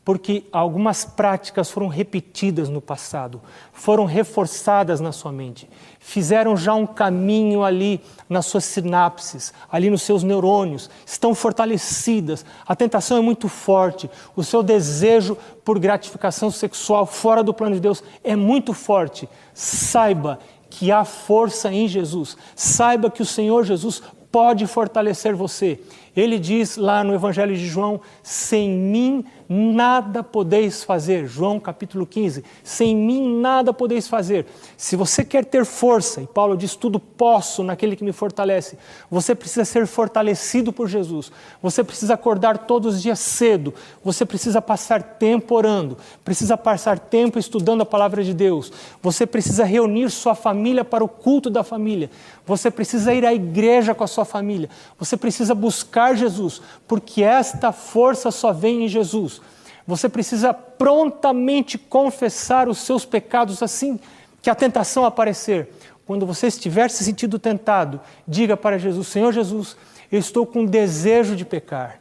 porque 0.04 0.44
algumas 0.52 1.02
práticas 1.02 1.70
foram 1.70 1.88
repetidas 1.88 2.68
no 2.68 2.82
passado, 2.82 3.40
foram 3.72 4.04
reforçadas 4.04 5.00
na 5.00 5.12
sua 5.12 5.32
mente, 5.32 5.66
fizeram 5.98 6.54
já 6.54 6.74
um 6.74 6.86
caminho 6.86 7.64
ali 7.64 8.02
nas 8.28 8.44
suas 8.44 8.64
sinapses, 8.64 9.54
ali 9.72 9.88
nos 9.88 10.02
seus 10.02 10.22
neurônios, 10.22 10.90
estão 11.06 11.34
fortalecidas. 11.34 12.44
A 12.66 12.76
tentação 12.76 13.16
é 13.16 13.20
muito 13.22 13.48
forte, 13.48 14.10
o 14.36 14.44
seu 14.44 14.62
desejo 14.62 15.38
por 15.64 15.78
gratificação 15.78 16.50
sexual 16.50 17.06
fora 17.06 17.42
do 17.42 17.54
plano 17.54 17.76
de 17.76 17.80
Deus 17.80 18.04
é 18.22 18.36
muito 18.36 18.74
forte. 18.74 19.26
Saiba 19.54 20.38
que 20.78 20.90
há 20.90 21.04
força 21.04 21.72
em 21.72 21.86
Jesus. 21.86 22.36
Saiba 22.56 23.10
que 23.10 23.22
o 23.22 23.26
Senhor 23.26 23.64
Jesus 23.64 24.02
pode 24.30 24.66
fortalecer 24.66 25.34
você. 25.34 25.80
Ele 26.16 26.38
diz 26.38 26.76
lá 26.76 27.02
no 27.02 27.14
Evangelho 27.14 27.56
de 27.56 27.66
João: 27.66 28.00
sem 28.22 28.70
mim 28.70 29.24
nada 29.48 30.22
podeis 30.22 30.84
fazer. 30.84 31.26
João 31.26 31.58
capítulo 31.58 32.06
15: 32.06 32.44
sem 32.62 32.94
mim 32.94 33.40
nada 33.40 33.72
podeis 33.72 34.06
fazer. 34.06 34.46
Se 34.76 34.96
você 34.96 35.24
quer 35.24 35.44
ter 35.44 35.64
força, 35.64 36.20
e 36.20 36.26
Paulo 36.26 36.56
diz: 36.56 36.76
tudo 36.76 37.00
posso 37.00 37.62
naquele 37.64 37.96
que 37.96 38.04
me 38.04 38.12
fortalece, 38.12 38.78
você 39.10 39.34
precisa 39.34 39.64
ser 39.64 39.86
fortalecido 39.86 40.72
por 40.72 40.88
Jesus. 40.88 41.32
Você 41.62 41.82
precisa 41.82 42.14
acordar 42.14 42.58
todos 42.58 42.96
os 42.96 43.02
dias 43.02 43.18
cedo. 43.18 43.74
Você 44.04 44.24
precisa 44.24 44.62
passar 44.62 45.02
tempo 45.02 45.54
orando. 45.54 45.96
Precisa 46.24 46.56
passar 46.56 46.98
tempo 46.98 47.38
estudando 47.38 47.80
a 47.80 47.86
palavra 47.86 48.22
de 48.22 48.32
Deus. 48.32 48.72
Você 49.02 49.26
precisa 49.26 49.64
reunir 49.64 50.10
sua 50.10 50.34
família 50.34 50.84
para 50.84 51.02
o 51.02 51.08
culto 51.08 51.50
da 51.50 51.64
família. 51.64 52.10
Você 52.46 52.70
precisa 52.70 53.12
ir 53.14 53.24
à 53.24 53.34
igreja 53.34 53.94
com 53.94 54.04
a 54.04 54.06
sua 54.06 54.24
família. 54.24 54.68
Você 54.98 55.16
precisa 55.16 55.54
buscar 55.54 56.03
Jesus, 56.12 56.60
porque 56.86 57.22
esta 57.22 57.72
força 57.72 58.30
só 58.30 58.52
vem 58.52 58.84
em 58.84 58.88
Jesus. 58.88 59.40
Você 59.86 60.08
precisa 60.08 60.52
prontamente 60.52 61.78
confessar 61.78 62.68
os 62.68 62.78
seus 62.78 63.04
pecados 63.04 63.62
assim 63.62 63.98
que 64.42 64.50
a 64.50 64.54
tentação 64.54 65.04
aparecer. 65.04 65.70
Quando 66.06 66.26
você 66.26 66.48
estiver 66.48 66.90
se 66.90 67.02
sentindo 67.04 67.38
tentado, 67.38 68.00
diga 68.28 68.56
para 68.56 68.78
Jesus: 68.78 69.08
Senhor 69.08 69.32
Jesus, 69.32 69.76
eu 70.12 70.18
estou 70.18 70.44
com 70.44 70.66
desejo 70.66 71.34
de 71.34 71.44
pecar. 71.44 72.00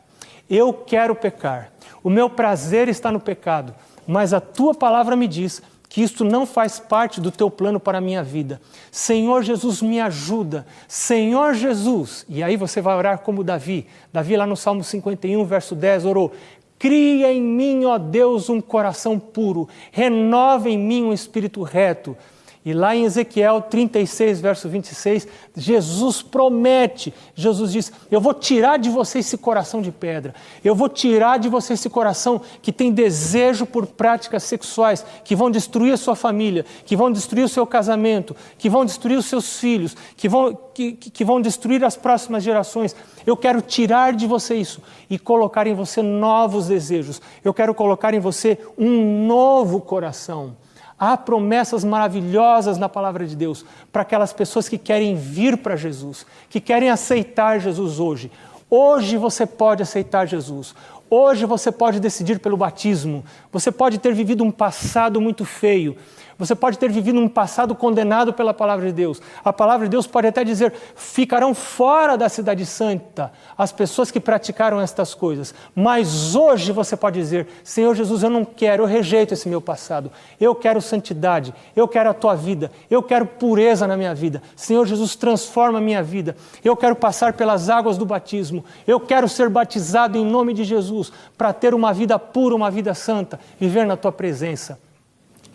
Eu 0.49 0.73
quero 0.73 1.15
pecar. 1.15 1.71
O 2.03 2.09
meu 2.09 2.29
prazer 2.29 2.89
está 2.89 3.11
no 3.11 3.19
pecado, 3.19 3.73
mas 4.05 4.33
a 4.33 4.41
tua 4.41 4.73
palavra 4.73 5.15
me 5.15 5.27
diz 5.27 5.61
que 5.93 6.01
isto 6.01 6.25
não 6.25 6.43
faz 6.43 6.79
parte 6.79 7.21
do 7.21 7.29
teu 7.29 7.51
plano 7.51 7.79
para 7.79 7.99
a 7.99 8.01
minha 8.01 8.23
vida. 8.23 8.59
Senhor 8.91 9.43
Jesus, 9.43 9.79
me 9.79 10.01
ajuda. 10.01 10.65
Senhor 10.87 11.53
Jesus. 11.53 12.25
E 12.27 12.41
aí 12.41 12.57
você 12.57 12.81
vai 12.81 12.97
orar 12.97 13.19
como 13.19 13.43
Davi. 13.43 13.85
Davi, 14.11 14.35
lá 14.35 14.47
no 14.47 14.57
Salmo 14.57 14.83
51, 14.83 15.45
verso 15.45 15.75
10, 15.75 16.05
orou: 16.05 16.31
Cria 16.79 17.31
em 17.31 17.39
mim, 17.39 17.85
ó 17.85 17.99
Deus, 17.99 18.49
um 18.49 18.59
coração 18.59 19.19
puro, 19.19 19.69
renova 19.91 20.67
em 20.67 20.79
mim 20.79 21.03
um 21.03 21.13
espírito 21.13 21.61
reto. 21.61 22.17
E 22.65 22.71
lá 22.71 22.95
em 22.95 23.03
Ezequiel 23.03 23.61
36, 23.61 24.39
verso 24.39 24.69
26, 24.69 25.27
Jesus 25.53 26.21
promete, 26.21 27.13
Jesus 27.35 27.73
diz: 27.73 27.91
Eu 28.09 28.21
vou 28.21 28.33
tirar 28.33 28.79
de 28.79 28.89
você 28.89 29.19
esse 29.19 29.37
coração 29.37 29.81
de 29.81 29.91
pedra, 29.91 30.33
eu 30.63 30.73
vou 30.73 30.87
tirar 30.87 31.39
de 31.39 31.49
você 31.49 31.73
esse 31.73 31.89
coração 31.89 32.41
que 32.61 32.71
tem 32.71 32.89
desejo 32.89 33.65
por 33.65 33.85
práticas 33.85 34.43
sexuais, 34.43 35.05
que 35.25 35.35
vão 35.35 35.51
destruir 35.51 35.93
a 35.93 35.97
sua 35.97 36.15
família, 36.15 36.65
que 36.85 36.95
vão 36.95 37.11
destruir 37.11 37.43
o 37.43 37.49
seu 37.49 37.67
casamento, 37.67 38.33
que 38.57 38.69
vão 38.69 38.85
destruir 38.85 39.17
os 39.17 39.25
seus 39.25 39.59
filhos, 39.59 39.93
que 40.15 40.29
vão, 40.29 40.57
que, 40.73 40.93
que 40.93 41.25
vão 41.25 41.41
destruir 41.41 41.83
as 41.83 41.97
próximas 41.97 42.43
gerações. 42.43 42.95
Eu 43.25 43.35
quero 43.35 43.61
tirar 43.61 44.13
de 44.13 44.25
você 44.25 44.55
isso 44.55 44.81
e 45.09 45.19
colocar 45.19 45.67
em 45.67 45.73
você 45.73 46.01
novos 46.01 46.67
desejos, 46.67 47.21
eu 47.43 47.53
quero 47.53 47.75
colocar 47.75 48.13
em 48.13 48.19
você 48.21 48.57
um 48.77 49.27
novo 49.27 49.81
coração. 49.81 50.62
Há 51.05 51.17
promessas 51.17 51.83
maravilhosas 51.83 52.77
na 52.77 52.87
palavra 52.87 53.27
de 53.27 53.35
Deus 53.35 53.65
para 53.91 54.03
aquelas 54.03 54.31
pessoas 54.31 54.69
que 54.69 54.77
querem 54.77 55.17
vir 55.17 55.57
para 55.57 55.75
Jesus, 55.75 56.25
que 56.49 56.61
querem 56.61 56.89
aceitar 56.89 57.59
Jesus 57.59 57.99
hoje. 57.99 58.31
Hoje 58.69 59.17
você 59.17 59.45
pode 59.45 59.83
aceitar 59.83 60.25
Jesus. 60.25 60.73
Hoje 61.09 61.45
você 61.45 61.73
pode 61.73 61.99
decidir 61.99 62.39
pelo 62.39 62.55
batismo. 62.55 63.21
Você 63.51 63.69
pode 63.69 63.97
ter 63.97 64.13
vivido 64.13 64.45
um 64.45 64.49
passado 64.49 65.19
muito 65.19 65.43
feio. 65.43 65.97
Você 66.43 66.55
pode 66.55 66.77
ter 66.77 66.91
vivido 66.91 67.21
um 67.21 67.29
passado 67.29 67.73
condenado 67.73 68.33
pela 68.33 68.53
palavra 68.53 68.87
de 68.87 68.91
Deus. 68.91 69.21
A 69.45 69.53
palavra 69.53 69.85
de 69.85 69.91
Deus 69.91 70.05
pode 70.05 70.27
até 70.27 70.43
dizer: 70.43 70.73
ficarão 70.93 71.53
fora 71.53 72.17
da 72.17 72.27
cidade 72.27 72.65
santa 72.65 73.31
as 73.57 73.71
pessoas 73.71 74.11
que 74.11 74.19
praticaram 74.19 74.81
estas 74.81 75.13
coisas. 75.13 75.55
Mas 75.73 76.35
hoje 76.35 76.73
você 76.73 76.97
pode 76.97 77.17
dizer: 77.17 77.47
Senhor 77.63 77.95
Jesus, 77.95 78.23
eu 78.23 78.29
não 78.29 78.43
quero, 78.43 78.83
eu 78.83 78.87
rejeito 78.87 79.33
esse 79.33 79.47
meu 79.47 79.61
passado. 79.61 80.11
Eu 80.37 80.53
quero 80.53 80.81
santidade, 80.81 81.53
eu 81.77 81.87
quero 81.87 82.09
a 82.09 82.13
tua 82.13 82.35
vida, 82.35 82.69
eu 82.91 83.01
quero 83.01 83.25
pureza 83.25 83.87
na 83.87 83.95
minha 83.95 84.13
vida. 84.13 84.43
Senhor 84.53 84.85
Jesus, 84.85 85.15
transforma 85.15 85.77
a 85.77 85.81
minha 85.81 86.03
vida. 86.03 86.35
Eu 86.61 86.75
quero 86.75 86.97
passar 86.97 87.31
pelas 87.31 87.69
águas 87.69 87.97
do 87.97 88.05
batismo. 88.05 88.65
Eu 88.85 88.99
quero 88.99 89.29
ser 89.29 89.47
batizado 89.47 90.17
em 90.17 90.25
nome 90.25 90.53
de 90.53 90.65
Jesus 90.65 91.09
para 91.37 91.53
ter 91.53 91.73
uma 91.73 91.93
vida 91.93 92.19
pura, 92.19 92.53
uma 92.53 92.69
vida 92.69 92.93
santa, 92.93 93.39
viver 93.57 93.85
na 93.85 93.95
tua 93.95 94.11
presença. 94.11 94.77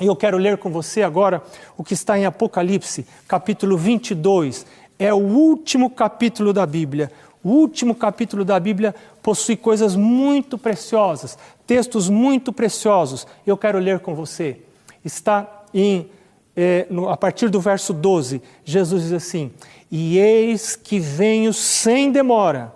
E 0.00 0.06
eu 0.06 0.14
quero 0.14 0.38
ler 0.38 0.58
com 0.58 0.70
você 0.70 1.02
agora 1.02 1.42
o 1.76 1.82
que 1.82 1.92
está 1.92 2.16
em 2.16 2.24
Apocalipse, 2.24 3.04
capítulo 3.26 3.76
22. 3.76 4.64
É 4.96 5.12
o 5.12 5.16
último 5.16 5.90
capítulo 5.90 6.52
da 6.52 6.64
Bíblia. 6.64 7.10
O 7.42 7.50
último 7.50 7.94
capítulo 7.94 8.44
da 8.44 8.60
Bíblia 8.60 8.94
possui 9.22 9.56
coisas 9.56 9.96
muito 9.96 10.56
preciosas, 10.56 11.36
textos 11.66 12.08
muito 12.08 12.52
preciosos. 12.52 13.26
Eu 13.46 13.56
quero 13.56 13.78
ler 13.78 13.98
com 13.98 14.14
você. 14.14 14.60
Está 15.04 15.64
em, 15.74 16.08
é, 16.56 16.86
no, 16.88 17.08
a 17.08 17.16
partir 17.16 17.48
do 17.48 17.60
verso 17.60 17.92
12, 17.92 18.40
Jesus 18.64 19.02
diz 19.04 19.12
assim: 19.12 19.50
E 19.90 20.18
eis 20.18 20.76
que 20.76 21.00
venho 21.00 21.52
sem 21.52 22.12
demora, 22.12 22.72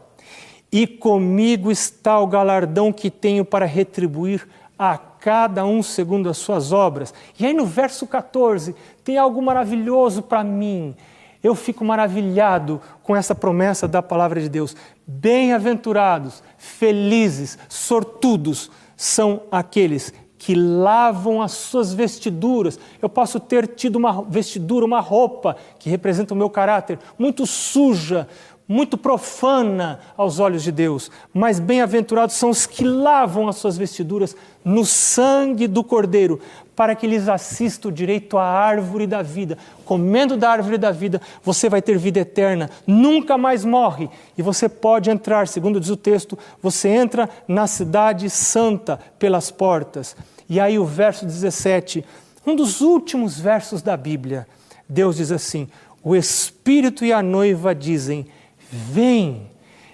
e 0.70 0.86
comigo 0.86 1.70
está 1.70 2.18
o 2.18 2.26
galardão 2.26 2.92
que 2.92 3.10
tenho 3.10 3.44
para 3.44 3.66
retribuir 3.66 4.48
a 4.78 4.98
cada 5.22 5.64
um 5.64 5.84
segundo 5.84 6.28
as 6.28 6.36
suas 6.36 6.72
obras. 6.72 7.14
E 7.38 7.46
aí 7.46 7.54
no 7.54 7.64
verso 7.64 8.08
14 8.08 8.74
tem 9.04 9.16
algo 9.16 9.40
maravilhoso 9.40 10.20
para 10.20 10.42
mim. 10.42 10.96
Eu 11.40 11.54
fico 11.54 11.84
maravilhado 11.84 12.80
com 13.04 13.14
essa 13.14 13.32
promessa 13.32 13.86
da 13.86 14.02
palavra 14.02 14.40
de 14.40 14.48
Deus. 14.48 14.74
Bem-aventurados, 15.06 16.42
felizes, 16.58 17.56
sortudos 17.68 18.68
são 18.96 19.42
aqueles 19.50 20.12
que 20.36 20.56
lavam 20.56 21.40
as 21.40 21.52
suas 21.52 21.94
vestiduras. 21.94 22.76
Eu 23.00 23.08
posso 23.08 23.38
ter 23.38 23.68
tido 23.68 23.94
uma 23.94 24.22
vestidura, 24.22 24.84
uma 24.84 24.98
roupa 24.98 25.56
que 25.78 25.88
representa 25.88 26.34
o 26.34 26.36
meu 26.36 26.50
caráter, 26.50 26.98
muito 27.16 27.46
suja, 27.46 28.28
muito 28.72 28.96
profana 28.96 30.00
aos 30.16 30.40
olhos 30.40 30.62
de 30.62 30.72
Deus, 30.72 31.10
mas 31.32 31.60
bem-aventurados 31.60 32.36
são 32.36 32.48
os 32.48 32.64
que 32.64 32.84
lavam 32.84 33.46
as 33.46 33.56
suas 33.56 33.76
vestiduras 33.76 34.34
no 34.64 34.86
sangue 34.86 35.66
do 35.66 35.84
Cordeiro, 35.84 36.40
para 36.74 36.94
que 36.94 37.06
lhes 37.06 37.28
assista 37.28 37.88
o 37.88 37.92
direito 37.92 38.38
à 38.38 38.44
árvore 38.44 39.06
da 39.06 39.20
vida. 39.20 39.58
Comendo 39.84 40.38
da 40.38 40.50
árvore 40.50 40.78
da 40.78 40.90
vida, 40.90 41.20
você 41.42 41.68
vai 41.68 41.82
ter 41.82 41.98
vida 41.98 42.20
eterna, 42.20 42.70
nunca 42.86 43.36
mais 43.36 43.62
morre, 43.62 44.08
e 44.38 44.42
você 44.42 44.70
pode 44.70 45.10
entrar, 45.10 45.46
segundo 45.46 45.78
diz 45.78 45.90
o 45.90 45.96
texto, 45.96 46.38
você 46.62 46.88
entra 46.88 47.28
na 47.46 47.66
cidade 47.66 48.30
santa 48.30 48.98
pelas 49.18 49.50
portas. 49.50 50.16
E 50.48 50.58
aí 50.58 50.78
o 50.78 50.86
verso 50.86 51.26
17, 51.26 52.02
um 52.46 52.56
dos 52.56 52.80
últimos 52.80 53.38
versos 53.38 53.82
da 53.82 53.98
Bíblia, 53.98 54.46
Deus 54.88 55.16
diz 55.16 55.30
assim: 55.30 55.68
O 56.02 56.16
Espírito 56.16 57.04
e 57.04 57.12
a 57.12 57.22
noiva 57.22 57.74
dizem: 57.74 58.26
Vem. 58.72 59.50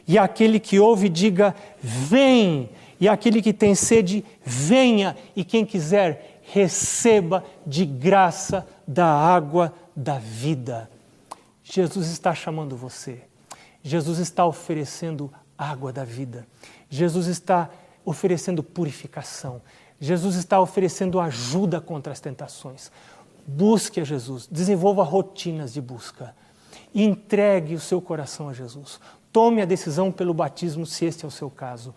E 0.06 0.16
aquele 0.16 0.60
que 0.60 0.78
ouve, 0.78 1.08
diga: 1.08 1.54
Vem. 1.82 2.70
E 3.00 3.08
aquele 3.08 3.42
que 3.42 3.52
tem 3.52 3.74
sede, 3.74 4.24
venha. 4.44 5.16
E 5.34 5.44
quem 5.44 5.66
quiser, 5.66 6.40
receba 6.42 7.44
de 7.66 7.84
graça 7.84 8.66
da 8.86 9.06
água 9.06 9.74
da 9.94 10.18
vida. 10.18 10.88
Jesus 11.62 12.08
está 12.08 12.34
chamando 12.34 12.76
você. 12.76 13.20
Jesus 13.82 14.18
está 14.18 14.46
oferecendo 14.46 15.30
água 15.56 15.92
da 15.92 16.04
vida. 16.04 16.46
Jesus 16.88 17.26
está 17.26 17.68
oferecendo 18.04 18.62
purificação. 18.62 19.60
Jesus 20.00 20.36
está 20.36 20.60
oferecendo 20.60 21.20
ajuda 21.20 21.80
contra 21.80 22.12
as 22.12 22.20
tentações. 22.20 22.90
Busque 23.46 24.00
a 24.00 24.04
Jesus, 24.04 24.48
desenvolva 24.50 25.02
rotinas 25.02 25.72
de 25.72 25.80
busca 25.80 26.34
entregue 26.94 27.74
o 27.74 27.80
seu 27.80 28.00
coração 28.00 28.48
a 28.48 28.52
Jesus. 28.52 29.00
Tome 29.32 29.62
a 29.62 29.66
decisão 29.66 30.10
pelo 30.10 30.34
batismo, 30.34 30.86
se 30.86 31.04
este 31.04 31.24
é 31.24 31.28
o 31.28 31.30
seu 31.30 31.50
caso. 31.50 31.94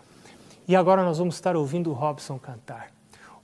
E 0.67 0.75
agora 0.75 1.03
nós 1.03 1.17
vamos 1.17 1.35
estar 1.35 1.55
ouvindo 1.55 1.89
o 1.89 1.93
Robson 1.93 2.37
cantar. 2.37 2.91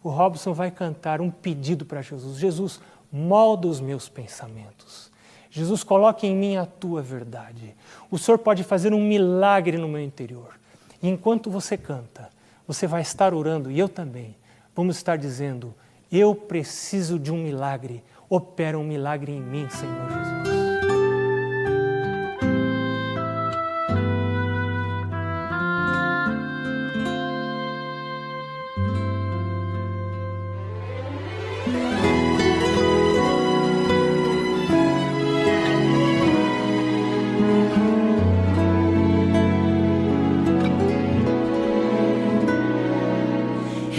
O 0.03 0.09
Robson 0.09 0.53
vai 0.53 0.71
cantar 0.71 1.19
um 1.21 1.31
pedido 1.31 1.85
para 1.85 2.01
Jesus: 2.01 2.37
Jesus, 2.37 2.79
molda 3.11 3.67
os 3.67 3.79
meus 3.79 4.07
pensamentos. 4.07 5.11
Jesus, 5.49 5.83
coloque 5.83 6.27
em 6.27 6.35
mim 6.35 6.57
a 6.57 6.65
tua 6.65 7.01
verdade. 7.01 7.75
O 8.11 8.17
Senhor 8.17 8.37
pode 8.37 8.63
fazer 8.63 8.93
um 8.93 9.01
milagre 9.01 9.77
no 9.77 9.87
meu 9.87 10.01
interior. 10.01 10.59
E 11.01 11.09
enquanto 11.09 11.49
você 11.49 11.77
canta, 11.77 12.29
você 12.67 12.85
vai 12.85 13.01
estar 13.01 13.33
orando, 13.33 13.71
e 13.71 13.79
eu 13.79 13.89
também, 13.89 14.35
vamos 14.75 14.97
estar 14.97 15.17
dizendo: 15.17 15.73
Eu 16.11 16.35
preciso 16.35 17.17
de 17.17 17.31
um 17.31 17.37
milagre. 17.37 18.03
Opera 18.29 18.77
um 18.77 18.83
milagre 18.83 19.31
em 19.31 19.41
mim, 19.41 19.67
Senhor 19.69 20.09
Jesus. 20.09 20.46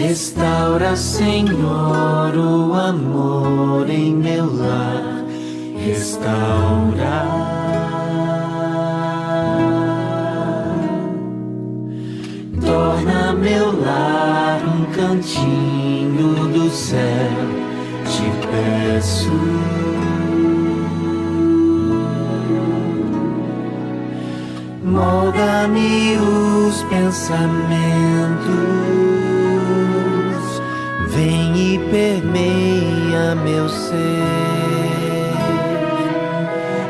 Restaura, 0.09 0.95
Senhor, 0.95 2.35
o 2.35 2.73
amor 2.73 3.87
em 3.87 4.15
meu 4.15 4.51
lar. 4.55 5.23
Restaura. 5.85 7.27
Torna 12.59 13.33
meu 13.33 13.79
lar 13.79 14.59
um 14.65 14.85
cantinho 14.95 16.47
do 16.53 16.71
céu. 16.71 17.29
Te 18.05 18.31
peço. 18.47 19.29
Molda-me 24.83 26.17
os 26.17 26.81
pensamentos 26.85 29.08
permeia 31.91 33.35
meu 33.35 33.67
ser, 33.67 34.23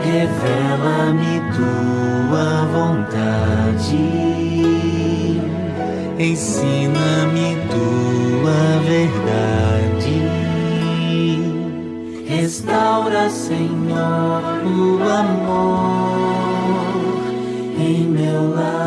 revela-me 0.04 1.42
tua 1.56 2.66
vontade, 2.74 3.96
ensina-me 6.20 7.58
tua 7.72 8.80
verdade. 8.86 10.18
Restaura, 12.28 13.30
Senhor, 13.30 14.42
o 14.66 15.04
amor 15.04 16.20
em 17.80 18.04
meu 18.04 18.56
lar. 18.56 18.79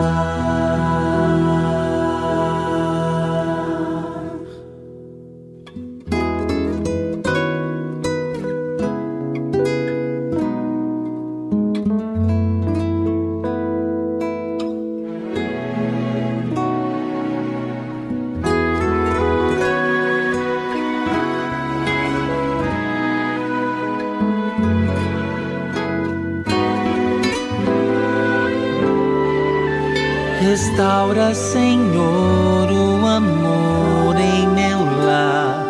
Restaura, 30.52 31.34
Senhor, 31.34 32.70
o 32.70 33.06
amor 33.06 34.14
em 34.20 34.46
meu 34.48 34.80
lar. 35.06 35.64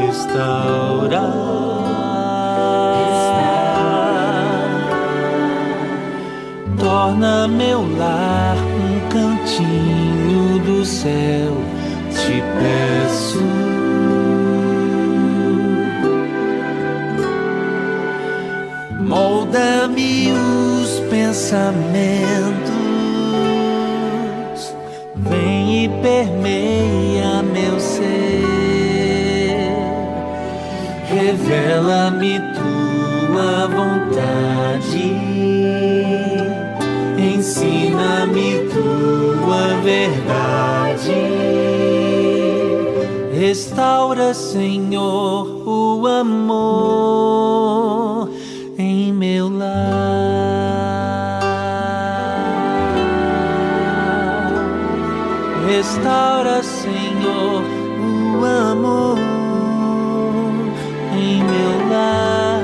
Restaura. 0.00 1.22
Torna 6.76 7.46
meu 7.46 7.82
lar 7.96 8.56
um 8.56 9.08
cantinho 9.10 10.58
do 10.58 10.84
céu. 10.84 11.52
Te 12.10 12.42
peço. 12.58 13.44
Molda-me 18.98 20.32
os 20.32 20.98
pensamentos 21.08 22.65
permeia 26.06 27.42
meu 27.42 27.80
ser. 27.80 28.46
Revela-me 31.08 32.38
tua 32.54 33.66
vontade, 33.66 35.16
ensina-me 37.18 38.68
tua 38.72 39.80
verdade. 39.82 41.24
Restaura, 43.36 44.32
Senhor, 44.32 45.66
o 45.66 46.06
amor 46.06 47.10
em 48.78 49.12
meu 49.12 49.48
lar. 49.48 49.95
Restaura, 55.76 56.62
Senhor, 56.62 57.62
o 58.40 58.44
amor 58.46 59.18
em 61.12 61.44
meu 61.44 61.88
lar. 61.90 62.62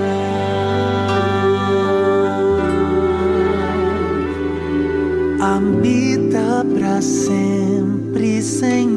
Habita 5.38 6.64
para 6.74 7.02
sempre, 7.02 8.40
Senhor, 8.40 8.91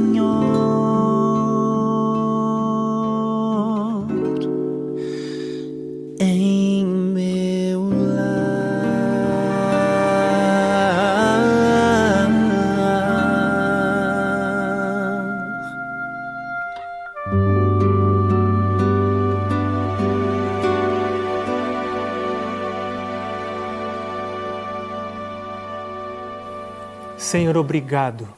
obrigado, 27.75 28.33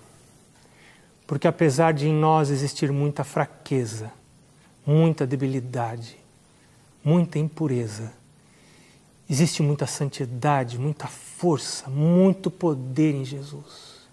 porque 1.27 1.47
apesar 1.47 1.93
de 1.93 2.07
em 2.07 2.13
nós 2.13 2.49
existir 2.49 2.91
muita 2.91 3.23
fraqueza, 3.23 4.11
muita 4.83 5.27
debilidade, 5.27 6.17
muita 7.03 7.37
impureza, 7.37 8.11
existe 9.29 9.61
muita 9.61 9.85
santidade, 9.85 10.79
muita 10.79 11.05
força, 11.05 11.87
muito 11.87 12.49
poder 12.49 13.13
em 13.13 13.23
Jesus. 13.23 14.07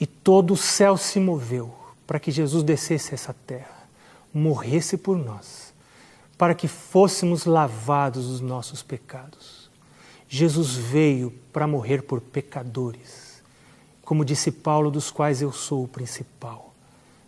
E 0.00 0.06
todo 0.06 0.54
o 0.54 0.56
céu 0.56 0.96
se 0.96 1.20
moveu 1.20 1.74
para 2.06 2.18
que 2.18 2.30
Jesus 2.30 2.62
descesse 2.62 3.10
a 3.10 3.14
essa 3.16 3.34
terra, 3.34 3.86
morresse 4.32 4.96
por 4.96 5.18
nós, 5.18 5.74
para 6.38 6.54
que 6.54 6.66
fôssemos 6.66 7.44
lavados 7.44 8.28
dos 8.28 8.40
nossos 8.40 8.82
pecados. 8.82 9.68
Jesus 10.26 10.74
veio 10.74 11.30
para 11.52 11.66
morrer 11.66 12.02
por 12.02 12.22
pecadores 12.22 13.19
como 14.10 14.24
disse 14.24 14.50
Paulo, 14.50 14.90
dos 14.90 15.08
quais 15.08 15.40
eu 15.40 15.52
sou 15.52 15.84
o 15.84 15.88
principal. 15.88 16.74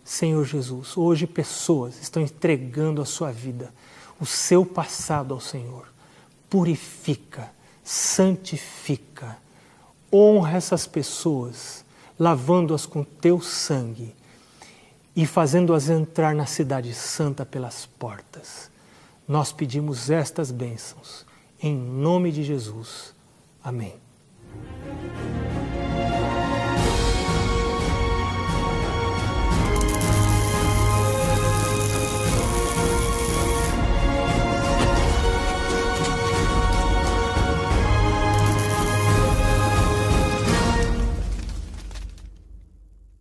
Senhor 0.03 0.43
Jesus, 0.43 0.97
hoje 0.97 1.25
pessoas 1.25 1.97
estão 2.01 2.21
entregando 2.21 3.01
a 3.01 3.05
sua 3.05 3.31
vida, 3.31 3.73
o 4.19 4.25
seu 4.25 4.65
passado 4.65 5.33
ao 5.33 5.39
Senhor. 5.39 5.87
Purifica, 6.49 7.49
santifica, 7.85 9.37
honra 10.11 10.57
essas 10.57 10.85
pessoas, 10.85 11.85
lavando-as 12.19 12.85
com 12.85 13.01
teu 13.01 13.39
sangue 13.39 14.13
e 15.15 15.25
fazendo-as 15.25 15.87
entrar 15.87 16.35
na 16.35 16.45
Cidade 16.45 16.93
Santa 16.93 17.45
pelas 17.45 17.85
portas. 17.85 18.69
Nós 19.25 19.53
pedimos 19.53 20.09
estas 20.09 20.51
bênçãos, 20.51 21.25
em 21.61 21.73
nome 21.73 22.29
de 22.29 22.43
Jesus. 22.43 23.13
Amém. 23.63 23.95